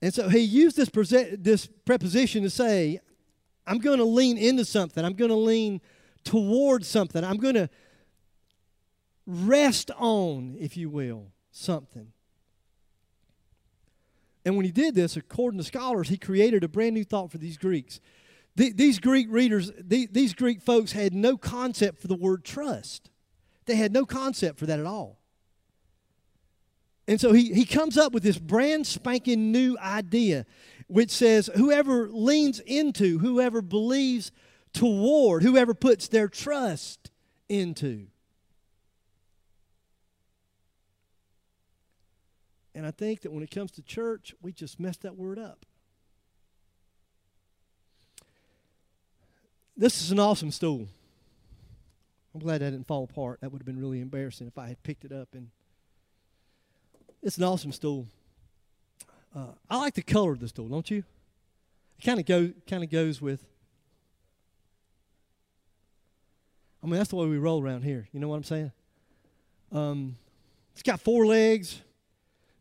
And 0.00 0.14
so 0.14 0.28
he 0.28 0.40
used 0.40 0.76
this, 0.76 0.90
this 1.38 1.66
preposition 1.84 2.42
to 2.44 2.50
say, 2.50 3.00
I'm 3.66 3.78
going 3.78 3.98
to 3.98 4.04
lean 4.04 4.38
into 4.38 4.64
something. 4.64 5.04
I'm 5.04 5.14
going 5.14 5.30
to 5.30 5.36
lean 5.36 5.80
towards 6.24 6.86
something. 6.88 7.24
I'm 7.24 7.38
going 7.38 7.54
to 7.54 7.68
rest 9.26 9.90
on, 9.96 10.56
if 10.58 10.76
you 10.76 10.88
will, 10.88 11.32
something. 11.50 12.12
And 14.44 14.56
when 14.56 14.64
he 14.64 14.70
did 14.70 14.94
this, 14.94 15.16
according 15.16 15.58
to 15.58 15.64
scholars, 15.64 16.08
he 16.08 16.16
created 16.16 16.62
a 16.62 16.68
brand 16.68 16.94
new 16.94 17.04
thought 17.04 17.32
for 17.32 17.38
these 17.38 17.56
Greeks. 17.56 18.00
these 18.54 19.00
Greek 19.00 19.26
readers, 19.28 19.72
these 19.78 20.34
Greek 20.34 20.62
folks 20.62 20.92
had 20.92 21.12
no 21.12 21.36
concept 21.36 22.00
for 22.00 22.06
the 22.06 22.14
word 22.14 22.44
trust. 22.44 23.10
They 23.66 23.74
had 23.74 23.92
no 23.92 24.06
concept 24.06 24.60
for 24.60 24.66
that 24.66 24.78
at 24.78 24.86
all. 24.86 25.18
And 27.08 27.20
so 27.20 27.32
he, 27.32 27.52
he 27.52 27.64
comes 27.64 27.96
up 27.96 28.12
with 28.12 28.22
this 28.22 28.38
brand 28.38 28.86
spanking 28.86 29.52
new 29.52 29.76
idea, 29.78 30.46
which 30.86 31.10
says 31.10 31.50
whoever 31.56 32.08
leans 32.08 32.60
into, 32.60 33.18
whoever 33.18 33.60
believes 33.60 34.30
toward, 34.72 35.42
whoever 35.42 35.74
puts 35.74 36.08
their 36.08 36.28
trust 36.28 37.10
into. 37.48 38.06
And 42.74 42.86
I 42.86 42.90
think 42.90 43.22
that 43.22 43.32
when 43.32 43.42
it 43.42 43.50
comes 43.50 43.70
to 43.72 43.82
church, 43.82 44.34
we 44.42 44.52
just 44.52 44.78
messed 44.78 45.02
that 45.02 45.16
word 45.16 45.38
up. 45.38 45.64
This 49.78 50.02
is 50.02 50.10
an 50.10 50.18
awesome 50.18 50.50
stool. 50.50 50.86
I'm 52.34 52.40
glad 52.40 52.60
that 52.60 52.70
didn't 52.70 52.86
fall 52.86 53.04
apart. 53.04 53.40
That 53.40 53.50
would 53.50 53.60
have 53.60 53.66
been 53.66 53.80
really 53.80 54.00
embarrassing 54.00 54.46
if 54.46 54.58
I 54.58 54.68
had 54.68 54.82
picked 54.82 55.06
it 55.06 55.12
up. 55.12 55.28
And 55.32 55.48
it's 57.22 57.38
an 57.38 57.44
awesome 57.44 57.72
stool. 57.72 58.06
Uh, 59.36 59.48
I 59.68 59.76
like 59.76 59.92
the 59.92 60.02
color 60.02 60.32
of 60.32 60.40
the 60.40 60.48
stool, 60.48 60.68
don't 60.68 60.90
you? 60.90 61.04
It 61.98 62.04
kind 62.04 62.18
of 62.18 62.24
go 62.24 62.52
kind 62.66 62.82
of 62.82 62.90
goes 62.90 63.20
with. 63.20 63.44
I 66.82 66.86
mean, 66.86 66.96
that's 66.96 67.10
the 67.10 67.16
way 67.16 67.26
we 67.26 67.36
roll 67.36 67.62
around 67.62 67.82
here. 67.82 68.08
You 68.12 68.20
know 68.20 68.28
what 68.28 68.36
I'm 68.36 68.44
saying? 68.44 68.72
Um, 69.72 70.16
it's 70.72 70.82
got 70.82 71.00
four 71.00 71.26
legs. 71.26 71.82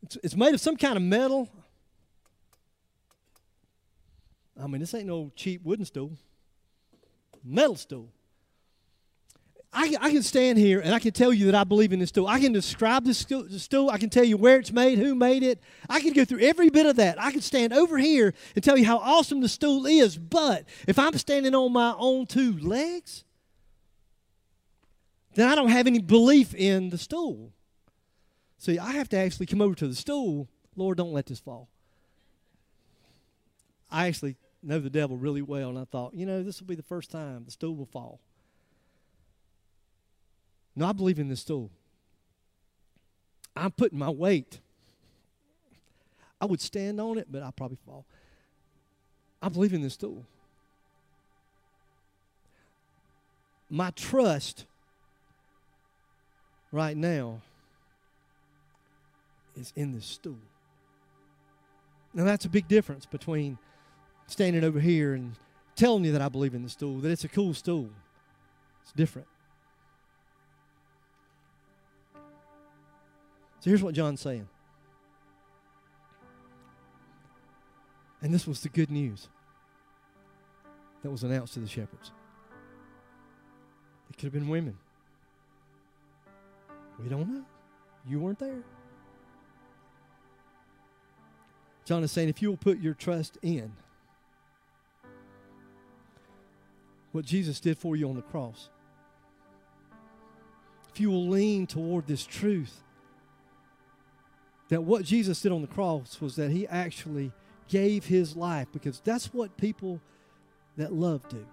It's, 0.04 0.18
it's 0.24 0.36
made 0.36 0.54
of 0.54 0.60
some 0.60 0.76
kind 0.76 0.98
of 0.98 1.04
metal. 1.04 1.48
I 4.62 4.68
mean, 4.68 4.82
this 4.82 4.94
ain't 4.94 5.06
no 5.06 5.32
cheap 5.36 5.64
wooden 5.64 5.86
stool. 5.86 6.18
Metal 7.44 7.76
stool. 7.76 8.10
I, 9.78 9.94
I 10.00 10.12
can 10.12 10.24
stand 10.24 10.58
here 10.58 10.80
and 10.80 10.96
I 10.96 11.00
can 11.00 11.12
tell 11.12 11.34
you 11.34 11.48
that 11.48 11.56
I 11.56 11.66
believe 11.66 11.92
in 11.92 12.00
this 12.00 12.08
stool. 12.08 12.28
I 12.28 12.40
can 12.40 12.54
describe 12.54 13.04
this 13.04 13.18
stool, 13.18 13.46
stool. 13.50 13.90
I 13.90 13.98
can 13.98 14.10
tell 14.10 14.24
you 14.24 14.38
where 14.38 14.58
it's 14.58 14.72
made, 14.72 14.98
who 14.98 15.14
made 15.14 15.44
it. 15.44 15.62
I 15.90 16.00
can 16.00 16.14
go 16.14 16.24
through 16.24 16.40
every 16.40 16.70
bit 16.70 16.86
of 16.86 16.96
that. 16.96 17.22
I 17.22 17.32
can 17.32 17.42
stand 17.42 17.74
over 17.74 17.98
here 17.98 18.34
and 18.56 18.64
tell 18.64 18.78
you 18.78 18.86
how 18.86 19.00
awesome 19.00 19.42
the 19.42 19.50
stool 19.50 19.86
is. 19.86 20.18
But 20.18 20.64
if 20.88 20.98
I'm 20.98 21.18
standing 21.18 21.54
on 21.54 21.74
my 21.74 21.94
own 21.98 22.26
two 22.26 22.58
legs, 22.58 23.26
then 25.34 25.50
I 25.50 25.56
don't 25.56 25.68
have 25.68 25.88
any 25.88 26.00
belief 26.00 26.56
in 26.56 26.90
the 26.90 26.98
stool. 26.98 27.52
See, 28.58 28.80
I 28.80 28.94
have 28.94 29.10
to 29.10 29.18
actually 29.18 29.48
come 29.48 29.62
over 29.62 29.76
to 29.76 29.88
the 29.90 29.96
stool. 29.96 30.48
Lord, 30.78 30.98
don't 30.98 31.12
let 31.12 31.26
this 31.26 31.40
fall. 31.40 31.68
I 33.92 34.08
actually 34.08 34.38
know 34.64 34.80
the 34.80 34.90
devil 34.90 35.18
really 35.18 35.42
well, 35.42 35.68
and 35.68 35.78
I 35.78 35.84
thought, 35.84 36.14
you 36.14 36.26
know, 36.26 36.44
this 36.44 36.62
will 36.62 36.68
be 36.68 36.76
the 36.76 36.82
first 36.82 37.12
time 37.12 37.44
the 37.44 37.52
stool 37.52 37.76
will 37.76 37.86
fall. 37.86 38.22
No, 40.76 40.88
I 40.88 40.92
believe 40.92 41.20
in 41.20 41.30
this 41.30 41.42
stool. 41.42 41.72
I'm 43.56 43.72
putting 43.72 43.98
my 43.98 44.10
weight. 44.10 44.60
I 46.42 46.46
would 46.46 46.60
stand 46.60 47.00
on 47.00 47.18
it, 47.18 47.28
but 47.32 47.42
I'll 47.42 47.54
probably 47.54 47.78
fall. 47.86 48.06
I 49.42 49.50
believe 49.50 49.74
in 49.74 49.82
this 49.82 49.94
stool. 49.94 50.26
My 53.70 53.92
trust 53.92 54.66
right 56.72 56.96
now 56.96 57.42
is 59.56 59.72
in 59.76 59.94
the 59.94 60.02
stool. 60.02 60.38
Now, 62.14 62.26
that's 62.26 62.46
a 62.46 62.50
big 62.50 62.68
difference 62.68 63.06
between 63.06 63.58
standing 64.28 64.64
over 64.64 64.80
here 64.80 65.14
and 65.14 65.36
telling 65.76 66.06
you 66.06 66.12
that 66.14 66.22
I 66.22 66.30
believe 66.30 66.54
in 66.54 66.64
the 66.64 66.70
stool, 66.70 67.00
that 67.00 67.12
it's 67.12 67.24
a 67.24 67.30
cool 67.30 67.54
stool. 67.54 67.90
It's 68.84 68.94
different. 68.94 69.28
So 73.66 73.72
here's 73.72 73.82
what 73.82 73.96
John's 73.96 74.22
saying. 74.22 74.48
And 78.22 78.32
this 78.32 78.46
was 78.46 78.62
the 78.62 78.70
good 78.70 78.92
news 78.92 79.28
that 81.02 81.10
was 81.10 81.24
announced 81.24 81.56
to 81.56 81.62
the 81.62 81.68
shepherds. 81.68 82.12
It 84.12 84.18
could 84.18 84.26
have 84.26 84.34
been 84.34 84.50
women. 84.50 84.78
We 87.02 87.10
don't 87.10 87.28
know. 87.28 87.44
You 88.08 88.20
weren't 88.20 88.38
there. 88.38 88.62
John 91.86 92.04
is 92.04 92.12
saying 92.12 92.30
if 92.30 92.44
you 92.44 92.50
will 92.50 92.58
put 92.58 92.80
your 92.80 92.94
trust 92.94 93.40
in 93.42 93.72
what 97.14 97.26
Jesus 97.26 97.60
did 97.60 97.80
for 97.80 97.96
you 97.96 98.08
on 98.10 98.16
the 98.16 98.22
cross, 98.22 98.70
if 100.94 101.00
you 101.00 101.10
will 101.10 101.28
lean 101.28 101.66
toward 101.66 102.06
this 102.06 102.28
truth 102.28 102.84
that 104.70 104.84
what 104.84 105.04
Jesus 105.04 105.42
did 105.42 105.52
on 105.52 105.62
the 105.62 105.68
cross 105.68 106.20
was 106.20 106.36
that 106.36 106.52
he 106.52 106.68
actually 106.68 107.32
gave 107.68 108.06
his 108.06 108.36
life 108.36 108.68
because 108.72 109.00
that's 109.04 109.34
what 109.34 109.58
people 109.58 110.00
that 110.78 110.94
love 110.94 111.28
do. 111.30 111.46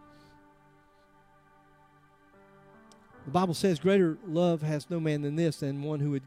The 3.25 3.31
Bible 3.31 3.55
says, 3.55 3.79
Greater 3.79 4.19
love 4.27 4.63
has 4.63 4.91
no 4.91 4.99
man 4.99 5.23
than 5.23 5.37
this, 5.37 5.59
than 5.59 5.83
one 5.83 6.01
who 6.01 6.11
would 6.11 6.25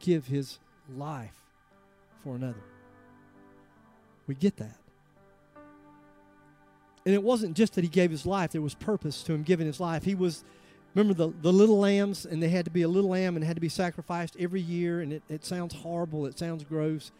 give 0.00 0.26
his 0.26 0.58
life 0.96 1.42
for 2.22 2.36
another. 2.36 2.62
We 4.26 4.34
get 4.34 4.56
that. 4.56 4.78
And 7.04 7.14
it 7.14 7.22
wasn't 7.22 7.54
just 7.54 7.74
that 7.74 7.84
he 7.84 7.90
gave 7.90 8.10
his 8.10 8.24
life, 8.24 8.52
there 8.52 8.62
was 8.62 8.74
purpose 8.74 9.22
to 9.24 9.34
him 9.34 9.42
giving 9.42 9.66
his 9.66 9.80
life. 9.80 10.04
He 10.04 10.14
was, 10.14 10.44
remember 10.94 11.14
the, 11.14 11.32
the 11.42 11.52
little 11.52 11.78
lambs, 11.78 12.24
and 12.24 12.42
they 12.42 12.48
had 12.48 12.64
to 12.64 12.70
be 12.70 12.82
a 12.82 12.88
little 12.88 13.10
lamb 13.10 13.36
and 13.36 13.44
had 13.44 13.56
to 13.56 13.60
be 13.60 13.68
sacrificed 13.68 14.36
every 14.38 14.60
year. 14.60 15.00
And 15.00 15.12
it, 15.12 15.22
it 15.28 15.44
sounds 15.44 15.74
horrible, 15.74 16.26
it 16.26 16.38
sounds 16.38 16.64
gross, 16.64 17.10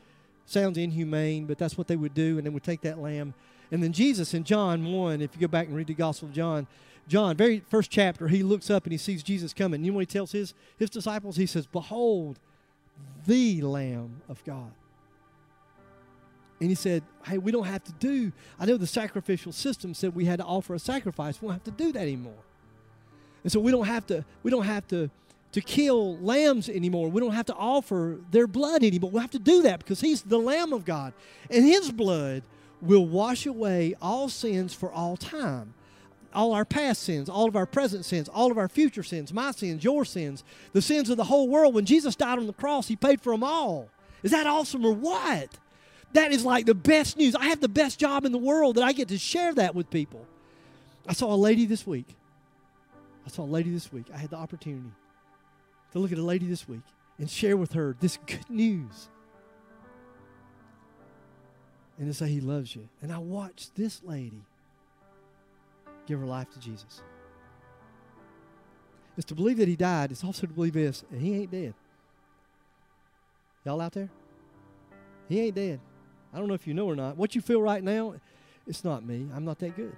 sounds 0.47 0.79
inhumane, 0.79 1.47
but 1.47 1.59
that's 1.59 1.77
what 1.77 1.89
they 1.89 1.97
would 1.97 2.15
do. 2.15 2.39
And 2.39 2.47
they 2.47 2.51
would 2.51 2.63
take 2.63 2.83
that 2.83 2.99
lamb. 2.99 3.35
And 3.71 3.83
then 3.83 3.93
Jesus 3.93 4.35
in 4.35 4.45
John 4.45 4.85
1, 4.93 5.21
if 5.21 5.35
you 5.35 5.41
go 5.41 5.49
back 5.49 5.67
and 5.67 5.77
read 5.77 5.89
the 5.89 5.95
Gospel 5.95 6.29
of 6.29 6.35
John, 6.35 6.67
John, 7.07 7.37
very 7.37 7.61
first 7.69 7.91
chapter, 7.91 8.29
he 8.29 8.43
looks 8.43 8.71
up 8.71 8.85
and 8.85 8.93
he 8.93 8.99
sees 8.99 9.23
Jesus 9.23 9.53
coming. 9.53 9.85
You 9.85 9.91
know 9.91 9.97
what 9.97 10.03
he 10.03 10.07
tells 10.07 10.33
his, 10.33 10.55
his 10.79 10.91
disciples? 10.91 11.37
He 11.37 11.47
says, 11.47 11.67
Behold, 11.67 12.39
the 13.27 13.61
Lamb 13.63 14.23
of 14.29 14.43
God. 14.45 14.73
And 16.61 16.71
he 16.71 16.75
said, 16.75 17.03
Hey, 17.25 17.37
we 17.37 17.53
don't 17.53 17.67
have 17.67 17.85
to 17.85 17.93
do, 17.93 18.33
I 18.59 18.65
know 18.65 18.77
the 18.77 18.87
sacrificial 18.87 19.53
system 19.53 19.93
said 19.93 20.15
we 20.15 20.25
had 20.25 20.39
to 20.39 20.45
offer 20.45 20.75
a 20.75 20.79
sacrifice. 20.79 21.43
We 21.43 21.49
don't 21.49 21.55
have 21.55 21.65
to 21.65 21.71
do 21.73 21.93
that 21.93 22.03
anymore. 22.03 22.43
And 23.45 23.53
so 23.53 23.61
we 23.61 23.71
don't 23.71 23.87
have 23.87 24.07
to, 24.09 24.25
we 24.43 24.51
don't 24.51 24.65
have 24.65 24.89
to, 24.89 25.09
to 25.53 25.61
kill 25.61 26.17
lambs 26.19 26.69
anymore. 26.69 27.09
We 27.11 27.21
don't 27.21 27.35
have 27.35 27.47
to 27.47 27.55
offer 27.55 28.19
their 28.33 28.49
blood 28.49 28.83
anymore. 28.83 29.11
We 29.11 29.21
have 29.21 29.31
to 29.33 29.39
do 29.39 29.63
that 29.63 29.79
because 29.79 30.01
he's 30.01 30.23
the 30.23 30.39
Lamb 30.39 30.73
of 30.73 30.85
God. 30.85 31.13
And 31.51 31.65
his 31.65 31.93
blood 31.93 32.43
will 32.81 33.07
wash 33.07 33.47
away 33.47 33.95
all 34.03 34.29
sins 34.29 34.75
for 34.75 34.91
all 34.91 35.17
time. 35.17 35.75
All 36.35 36.53
our 36.53 36.65
past 36.65 37.05
sins, 37.05 37.29
all 37.29 37.47
of 37.47 37.55
our 37.55 37.67
present 37.67 38.05
sins, 38.05 38.29
all 38.29 38.51
of 38.51 38.59
our 38.59 38.69
future 38.69 39.05
sins, 39.05 39.33
my 39.33 39.53
sins, 39.53 39.85
your 39.85 40.05
sins, 40.05 40.43
the 40.73 40.83
sins 40.83 41.09
of 41.09 41.17
the 41.17 41.25
whole 41.25 41.49
world. 41.49 41.75
When 41.75 41.85
Jesus 41.85 42.17
died 42.17 42.39
on 42.39 42.49
the 42.49 42.53
cross, 42.53 42.89
he 42.89 42.97
paid 42.97 43.21
for 43.21 43.33
them 43.33 43.45
all. 43.45 43.89
Is 44.25 44.33
that 44.33 44.47
awesome 44.47 44.85
or 44.85 44.93
what? 44.93 45.51
That 46.15 46.33
is 46.33 46.45
like 46.45 46.67
the 46.67 46.75
best 46.75 47.17
news. 47.17 47.37
I 47.37 47.47
have 47.47 47.61
the 47.61 47.69
best 47.69 48.01
job 48.01 48.25
in 48.25 48.33
the 48.33 48.39
world 48.39 48.77
that 48.77 48.83
I 48.83 48.93
get 48.93 49.09
to 49.09 49.19
share 49.19 49.55
that 49.55 49.75
with 49.77 49.91
people. 49.91 50.27
I 51.07 51.13
saw 51.13 51.33
a 51.33 51.37
lady 51.37 51.67
this 51.67 51.87
week. 51.87 52.17
I 53.27 53.31
saw 53.31 53.43
a 53.43 53.47
lady 53.47 53.71
this 53.71 53.93
week. 53.93 54.07
I 54.13 54.19
had 54.19 54.31
the 54.31 54.37
opportunity 54.37 54.91
to 55.93 55.99
look 55.99 56.13
at 56.13 56.19
a 56.19 56.23
lady 56.23 56.47
this 56.47 56.69
week 56.69 56.83
and 57.19 57.31
share 57.31 57.57
with 57.57 57.73
her 57.73 57.97
this 58.01 58.19
good 58.27 58.49
news. 58.51 59.09
And 61.99 62.09
to 62.09 62.15
say 62.15 62.27
he 62.29 62.41
loves 62.41 62.75
you. 62.75 62.89
And 63.03 63.13
I 63.13 63.19
watched 63.19 63.77
this 63.77 64.03
lady 64.05 64.43
give 66.07 66.19
her 66.21 66.27
life 66.27 66.51
to 66.51 66.59
Jesus. 66.59 67.03
It's 69.17 69.27
to 69.27 69.35
believe 69.35 69.59
that 69.59 69.69
he 69.69 69.77
died. 69.77 70.11
It's 70.11 70.25
also 70.25 70.47
to 70.47 70.53
believe 70.53 70.73
this, 70.73 71.05
and 71.11 71.21
he 71.21 71.35
ain't 71.35 71.51
dead. 71.53 71.75
Y'all 73.65 73.81
out 73.81 73.93
there? 73.93 74.11
He 75.29 75.41
ain't 75.41 75.55
dead. 75.55 75.81
I 76.33 76.39
don't 76.39 76.49
know 76.49 76.55
if 76.55 76.67
you 76.67 76.75
know 76.75 76.87
or 76.87 76.97
not. 76.97 77.17
What 77.17 77.37
you 77.37 77.41
feel 77.41 77.63
right 77.63 77.83
now, 77.83 78.15
it's 78.67 78.83
not 78.83 79.07
me. 79.07 79.29
I'm 79.33 79.45
not 79.45 79.61
that 79.61 79.77
good. 79.77 79.97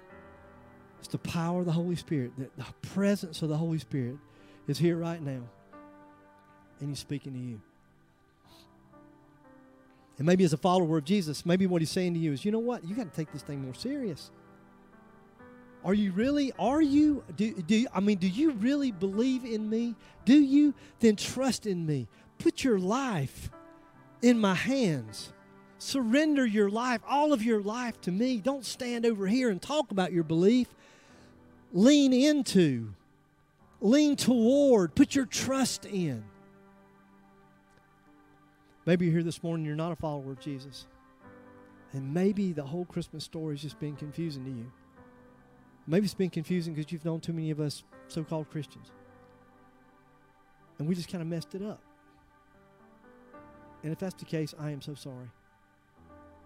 It's 0.99 1.07
the 1.07 1.17
power 1.17 1.59
of 1.59 1.65
the 1.65 1.71
Holy 1.71 1.95
Spirit. 1.95 2.31
that 2.37 2.55
the 2.57 2.87
presence 2.89 3.41
of 3.41 3.49
the 3.49 3.57
Holy 3.57 3.79
Spirit 3.79 4.17
is 4.67 4.77
here 4.77 4.97
right 4.97 5.21
now. 5.21 5.41
And 6.79 6.89
he's 6.89 6.99
speaking 6.99 7.33
to 7.33 7.39
you. 7.39 7.61
And 10.17 10.25
maybe 10.25 10.43
as 10.43 10.53
a 10.53 10.57
follower 10.57 10.97
of 10.97 11.05
Jesus, 11.05 11.45
maybe 11.45 11.67
what 11.67 11.81
he's 11.81 11.91
saying 11.91 12.15
to 12.15 12.19
you 12.19 12.33
is, 12.33 12.43
you 12.43 12.51
know 12.51 12.59
what? 12.59 12.83
You 12.83 12.95
got 12.95 13.11
to 13.11 13.15
take 13.15 13.31
this 13.31 13.43
thing 13.43 13.61
more 13.61 13.73
serious. 13.73 14.31
Are 15.85 15.93
you 15.93 16.11
really? 16.11 16.51
Are 16.57 16.81
you? 16.81 17.23
Do, 17.35 17.53
do 17.53 17.85
I 17.93 17.99
mean, 17.99 18.17
do 18.17 18.27
you 18.27 18.51
really 18.51 18.91
believe 18.91 19.45
in 19.45 19.69
me? 19.69 19.95
Do 20.25 20.33
you? 20.33 20.73
Then 20.99 21.15
trust 21.15 21.65
in 21.65 21.85
me. 21.85 22.07
Put 22.39 22.63
your 22.63 22.79
life 22.79 23.51
in 24.21 24.39
my 24.39 24.55
hands. 24.55 25.31
Surrender 25.79 26.45
your 26.45 26.69
life, 26.69 27.01
all 27.07 27.31
of 27.31 27.43
your 27.43 27.61
life 27.61 28.01
to 28.01 28.11
me. 28.11 28.37
Don't 28.37 28.65
stand 28.65 29.05
over 29.05 29.27
here 29.27 29.49
and 29.49 29.61
talk 29.61 29.91
about 29.91 30.11
your 30.11 30.23
belief. 30.23 30.73
Lean 31.77 32.11
into, 32.11 32.91
lean 33.81 34.15
toward, 34.15 34.95
put 34.95 35.13
your 35.13 35.27
trust 35.27 35.85
in. 35.85 36.23
Maybe 38.87 39.05
you're 39.05 39.13
here 39.13 39.23
this 39.23 39.43
morning, 39.43 39.63
you're 39.63 39.75
not 39.75 39.91
a 39.91 39.95
follower 39.95 40.31
of 40.31 40.39
Jesus. 40.39 40.87
And 41.93 42.15
maybe 42.15 42.51
the 42.51 42.63
whole 42.63 42.85
Christmas 42.85 43.25
story 43.25 43.53
has 43.53 43.61
just 43.61 43.79
been 43.79 43.95
confusing 43.95 44.43
to 44.45 44.49
you. 44.49 44.71
Maybe 45.85 46.05
it's 46.05 46.15
been 46.15 46.31
confusing 46.31 46.73
because 46.73 46.91
you've 46.91 47.05
known 47.05 47.19
too 47.19 47.31
many 47.31 47.51
of 47.51 47.59
us 47.59 47.83
so 48.07 48.23
called 48.23 48.49
Christians. 48.49 48.89
And 50.79 50.87
we 50.87 50.95
just 50.95 51.11
kind 51.11 51.21
of 51.21 51.27
messed 51.27 51.53
it 51.53 51.61
up. 51.61 51.83
And 53.83 53.93
if 53.93 53.99
that's 53.99 54.15
the 54.15 54.25
case, 54.25 54.55
I 54.59 54.71
am 54.71 54.81
so 54.81 54.95
sorry. 54.95 55.29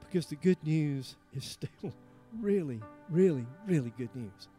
Because 0.02 0.26
the 0.26 0.36
good 0.36 0.58
news 0.62 1.16
is 1.34 1.46
still 1.46 1.94
really, 2.42 2.82
really, 3.10 3.46
really 3.66 3.94
good 3.98 4.14
news. 4.14 4.50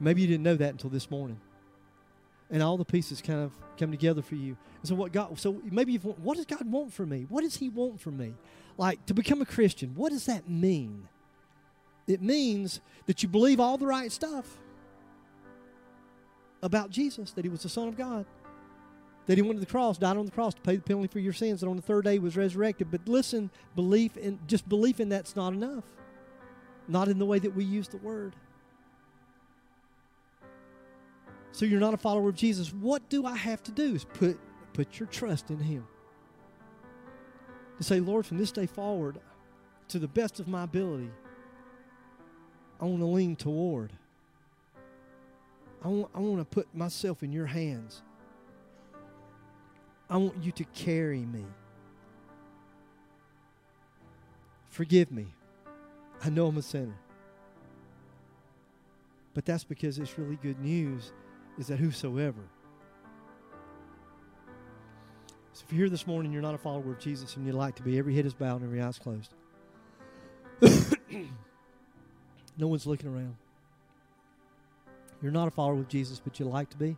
Maybe 0.00 0.22
you 0.22 0.26
didn't 0.26 0.42
know 0.42 0.56
that 0.56 0.70
until 0.70 0.90
this 0.90 1.10
morning. 1.10 1.38
And 2.50 2.62
all 2.62 2.76
the 2.76 2.84
pieces 2.84 3.20
kind 3.20 3.40
of 3.40 3.52
come 3.78 3.90
together 3.90 4.22
for 4.22 4.34
you. 4.34 4.56
And 4.80 4.88
so 4.88 4.94
what 4.94 5.12
God 5.12 5.38
so 5.38 5.60
maybe 5.70 5.92
you've 5.92 6.04
what 6.04 6.36
does 6.36 6.46
God 6.46 6.70
want 6.70 6.92
from 6.92 7.10
me? 7.10 7.26
What 7.28 7.42
does 7.42 7.56
he 7.56 7.68
want 7.68 8.00
from 8.00 8.16
me? 8.16 8.34
Like 8.76 9.04
to 9.06 9.14
become 9.14 9.40
a 9.40 9.46
Christian, 9.46 9.92
what 9.94 10.10
does 10.10 10.26
that 10.26 10.48
mean? 10.48 11.06
It 12.06 12.22
means 12.22 12.80
that 13.06 13.22
you 13.22 13.28
believe 13.28 13.60
all 13.60 13.78
the 13.78 13.86
right 13.86 14.10
stuff 14.10 14.58
about 16.62 16.90
Jesus, 16.90 17.30
that 17.32 17.44
he 17.44 17.48
was 17.48 17.62
the 17.62 17.68
Son 17.68 17.88
of 17.88 17.96
God, 17.96 18.26
that 19.26 19.38
he 19.38 19.42
went 19.42 19.56
to 19.56 19.60
the 19.60 19.70
cross, 19.70 19.96
died 19.96 20.16
on 20.16 20.24
the 20.24 20.32
cross 20.32 20.54
to 20.54 20.60
pay 20.60 20.76
the 20.76 20.82
penalty 20.82 21.08
for 21.08 21.20
your 21.20 21.32
sins, 21.32 21.62
and 21.62 21.70
on 21.70 21.76
the 21.76 21.82
third 21.82 22.04
day 22.04 22.18
was 22.18 22.36
resurrected. 22.36 22.90
But 22.90 23.06
listen, 23.06 23.50
belief 23.76 24.16
in 24.16 24.38
just 24.46 24.68
belief 24.68 24.98
in 24.98 25.08
that's 25.08 25.36
not 25.36 25.52
enough. 25.52 25.84
Not 26.88 27.08
in 27.08 27.18
the 27.18 27.26
way 27.26 27.38
that 27.38 27.54
we 27.54 27.64
use 27.64 27.86
the 27.86 27.98
word. 27.98 28.34
So 31.52 31.64
you're 31.64 31.80
not 31.80 31.94
a 31.94 31.98
follower 31.98 32.28
of 32.28 32.34
Jesus. 32.36 32.72
What 32.72 33.08
do 33.08 33.26
I 33.26 33.36
have 33.36 33.62
to 33.64 33.72
do? 33.72 33.94
Is 33.94 34.04
put 34.04 34.38
put 34.72 34.98
your 34.98 35.08
trust 35.08 35.50
in 35.50 35.58
him. 35.58 35.86
To 37.78 37.84
say, 37.84 38.00
Lord, 38.00 38.26
from 38.26 38.38
this 38.38 38.52
day 38.52 38.66
forward, 38.66 39.18
to 39.88 39.98
the 39.98 40.08
best 40.08 40.38
of 40.38 40.46
my 40.46 40.64
ability, 40.64 41.10
I 42.80 42.84
want 42.84 43.00
to 43.00 43.06
lean 43.06 43.36
toward. 43.36 43.92
I 45.82 45.88
want, 45.88 46.10
I 46.14 46.20
want 46.20 46.38
to 46.38 46.44
put 46.44 46.74
myself 46.74 47.22
in 47.22 47.32
your 47.32 47.46
hands. 47.46 48.02
I 50.08 50.16
want 50.18 50.42
you 50.42 50.52
to 50.52 50.64
carry 50.64 51.24
me. 51.24 51.44
Forgive 54.68 55.10
me. 55.10 55.26
I 56.22 56.28
know 56.30 56.46
I'm 56.46 56.58
a 56.58 56.62
sinner. 56.62 56.98
But 59.32 59.46
that's 59.46 59.64
because 59.64 59.98
it's 59.98 60.18
really 60.18 60.36
good 60.36 60.60
news 60.60 61.12
is 61.60 61.66
that 61.66 61.78
whosoever. 61.78 62.40
So 65.52 65.64
if 65.66 65.72
you're 65.72 65.80
here 65.80 65.90
this 65.90 66.06
morning, 66.06 66.32
you're 66.32 66.40
not 66.40 66.54
a 66.54 66.58
follower 66.58 66.92
of 66.92 66.98
Jesus 66.98 67.36
and 67.36 67.44
you'd 67.44 67.54
like 67.54 67.76
to 67.76 67.82
be, 67.82 67.98
every 67.98 68.16
head 68.16 68.24
is 68.24 68.32
bowed 68.32 68.62
and 68.62 68.64
every 68.64 68.80
eye 68.80 68.88
is 68.88 68.98
closed. 68.98 69.34
no 72.56 72.66
one's 72.66 72.86
looking 72.86 73.14
around. 73.14 73.36
You're 75.22 75.32
not 75.32 75.48
a 75.48 75.50
follower 75.50 75.80
of 75.80 75.88
Jesus, 75.88 76.18
but 76.18 76.40
you'd 76.40 76.46
like 76.46 76.70
to 76.70 76.78
be. 76.78 76.96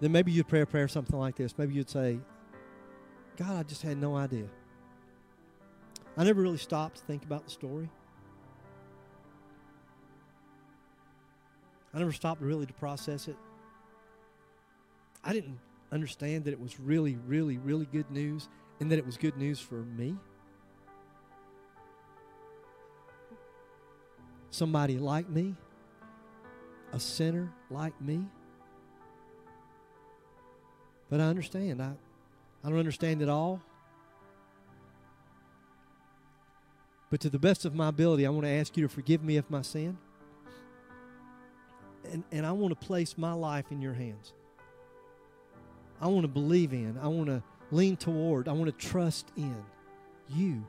Then 0.00 0.12
maybe 0.12 0.30
you'd 0.30 0.46
pray 0.46 0.60
a 0.60 0.66
prayer 0.66 0.86
something 0.86 1.18
like 1.18 1.34
this. 1.34 1.58
Maybe 1.58 1.74
you'd 1.74 1.90
say, 1.90 2.20
God, 3.36 3.56
I 3.56 3.64
just 3.64 3.82
had 3.82 3.98
no 3.98 4.16
idea. 4.16 4.46
I 6.16 6.22
never 6.22 6.40
really 6.42 6.58
stopped 6.58 6.98
to 6.98 7.02
think 7.04 7.24
about 7.24 7.44
the 7.44 7.50
story. 7.50 7.90
I 11.94 11.98
never 11.98 12.12
stopped 12.12 12.42
really 12.42 12.66
to 12.66 12.72
process 12.72 13.28
it. 13.28 13.36
I 15.22 15.32
didn't 15.32 15.58
understand 15.92 16.44
that 16.44 16.50
it 16.50 16.60
was 16.60 16.80
really, 16.80 17.16
really, 17.26 17.56
really 17.58 17.86
good 17.86 18.10
news 18.10 18.48
and 18.80 18.90
that 18.90 18.98
it 18.98 19.06
was 19.06 19.16
good 19.16 19.36
news 19.36 19.60
for 19.60 19.76
me. 19.76 20.16
Somebody 24.50 24.98
like 24.98 25.28
me, 25.28 25.54
a 26.92 26.98
sinner 26.98 27.52
like 27.70 27.98
me. 28.00 28.24
But 31.08 31.20
I 31.20 31.24
understand. 31.24 31.80
I, 31.80 31.92
I 32.64 32.68
don't 32.68 32.78
understand 32.78 33.22
it 33.22 33.28
all. 33.28 33.60
But 37.10 37.20
to 37.20 37.30
the 37.30 37.38
best 37.38 37.64
of 37.64 37.74
my 37.74 37.88
ability, 37.88 38.26
I 38.26 38.30
want 38.30 38.46
to 38.46 38.50
ask 38.50 38.76
you 38.76 38.82
to 38.82 38.88
forgive 38.88 39.22
me 39.22 39.36
of 39.36 39.48
my 39.48 39.62
sin 39.62 39.96
and, 42.14 42.22
and 42.30 42.46
I 42.46 42.52
want 42.52 42.70
to 42.78 42.86
place 42.86 43.18
my 43.18 43.32
life 43.32 43.72
in 43.72 43.82
your 43.82 43.92
hands. 43.92 44.32
I 46.00 46.06
want 46.06 46.22
to 46.22 46.28
believe 46.28 46.72
in, 46.72 46.96
I 47.02 47.08
want 47.08 47.26
to 47.26 47.42
lean 47.72 47.96
toward, 47.96 48.48
I 48.48 48.52
want 48.52 48.66
to 48.66 48.86
trust 48.86 49.32
in 49.36 49.56
you. 50.28 50.64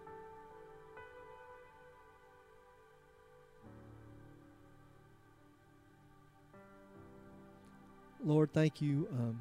Lord, 8.23 8.51
thank 8.51 8.81
you. 8.81 9.07
Um, 9.11 9.39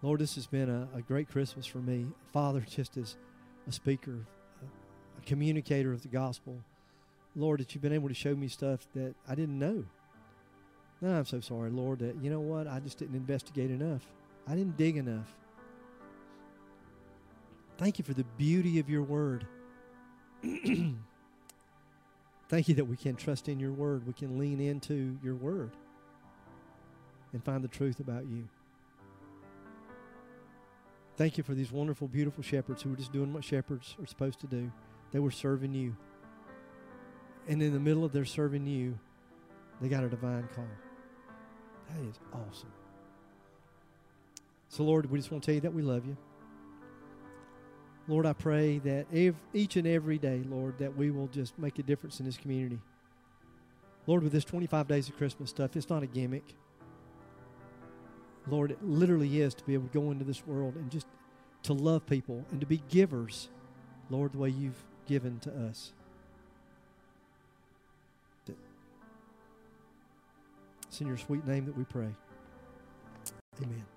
Lord, 0.00 0.20
this 0.20 0.36
has 0.36 0.46
been 0.46 0.70
a, 0.70 0.88
a, 0.96 1.02
great 1.02 1.28
Christmas 1.28 1.66
for 1.66 1.78
me. 1.78 2.06
Father, 2.32 2.64
just 2.66 2.96
as 2.96 3.16
a 3.68 3.72
speaker, 3.72 4.26
a, 4.62 4.64
a 4.64 5.26
communicator 5.26 5.92
of 5.92 6.00
the 6.00 6.08
gospel. 6.08 6.62
Lord, 7.34 7.60
that 7.60 7.74
you've 7.74 7.82
been 7.82 7.92
able 7.92 8.08
to 8.08 8.14
show 8.14 8.34
me 8.34 8.48
stuff 8.48 8.86
that 8.94 9.14
I 9.28 9.34
didn't 9.34 9.58
know. 9.58 9.84
No, 11.00 11.10
I'm 11.10 11.24
so 11.24 11.40
sorry, 11.40 11.70
Lord, 11.70 12.00
that, 12.00 12.16
you 12.22 12.30
know 12.30 12.40
what? 12.40 12.66
I 12.66 12.80
just 12.80 12.98
didn't 12.98 13.16
investigate 13.16 13.70
enough. 13.70 14.02
I 14.46 14.54
didn't 14.54 14.76
dig 14.76 14.96
enough. 14.96 15.34
Thank 17.78 17.98
you 17.98 18.04
for 18.04 18.14
the 18.14 18.24
beauty 18.36 18.78
of 18.78 18.88
your 18.88 19.02
word. 19.02 19.46
Thank 20.42 20.98
you 22.68 22.74
that 22.74 22.84
we 22.84 22.96
can 22.96 23.16
trust 23.16 23.48
in 23.48 23.58
your 23.58 23.72
word. 23.72 24.06
We 24.06 24.12
can 24.12 24.38
lean 24.38 24.60
into 24.60 25.18
your 25.24 25.34
word 25.34 25.70
and 27.32 27.42
find 27.42 27.64
the 27.64 27.68
truth 27.68 27.98
about 27.98 28.26
you. 28.26 28.46
Thank 31.16 31.38
you 31.38 31.44
for 31.44 31.54
these 31.54 31.72
wonderful, 31.72 32.08
beautiful 32.08 32.42
shepherds 32.42 32.82
who 32.82 32.90
were 32.90 32.96
just 32.96 33.12
doing 33.12 33.32
what 33.32 33.44
shepherds 33.44 33.96
are 34.00 34.06
supposed 34.06 34.40
to 34.40 34.46
do. 34.46 34.70
They 35.12 35.18
were 35.18 35.30
serving 35.30 35.74
you. 35.74 35.96
And 37.48 37.62
in 37.62 37.72
the 37.72 37.80
middle 37.80 38.04
of 38.04 38.12
their 38.12 38.24
serving 38.24 38.66
you, 38.66 38.98
they 39.80 39.88
got 39.88 40.04
a 40.04 40.08
divine 40.08 40.48
call. 40.54 40.64
That 41.88 42.08
is 42.08 42.18
awesome. 42.32 42.72
So, 44.68 44.84
Lord, 44.84 45.10
we 45.10 45.18
just 45.18 45.30
want 45.30 45.42
to 45.42 45.46
tell 45.46 45.54
you 45.54 45.60
that 45.62 45.74
we 45.74 45.82
love 45.82 46.06
you. 46.06 46.16
Lord, 48.08 48.26
I 48.26 48.32
pray 48.32 48.78
that 48.78 49.06
each 49.52 49.76
and 49.76 49.86
every 49.86 50.18
day, 50.18 50.42
Lord, 50.48 50.78
that 50.78 50.96
we 50.96 51.10
will 51.10 51.28
just 51.28 51.58
make 51.58 51.78
a 51.78 51.82
difference 51.82 52.20
in 52.20 52.26
this 52.26 52.36
community. 52.36 52.78
Lord, 54.06 54.22
with 54.22 54.32
this 54.32 54.44
25 54.44 54.88
days 54.88 55.08
of 55.08 55.16
Christmas 55.16 55.50
stuff, 55.50 55.76
it's 55.76 55.88
not 55.88 56.02
a 56.02 56.06
gimmick. 56.06 56.54
Lord, 58.48 58.72
it 58.72 58.82
literally 58.82 59.40
is 59.40 59.54
to 59.54 59.64
be 59.64 59.74
able 59.74 59.86
to 59.88 59.98
go 59.98 60.10
into 60.10 60.24
this 60.24 60.44
world 60.46 60.74
and 60.74 60.90
just 60.90 61.06
to 61.64 61.72
love 61.72 62.04
people 62.06 62.44
and 62.50 62.60
to 62.60 62.66
be 62.66 62.82
givers, 62.88 63.48
Lord, 64.10 64.32
the 64.32 64.38
way 64.38 64.48
you've 64.48 64.82
given 65.06 65.38
to 65.40 65.50
us. 65.68 65.92
It's 70.92 71.00
in 71.00 71.06
your 71.06 71.16
sweet 71.16 71.46
name 71.46 71.64
that 71.64 71.74
we 71.74 71.84
pray. 71.84 72.08
Amen. 73.62 73.91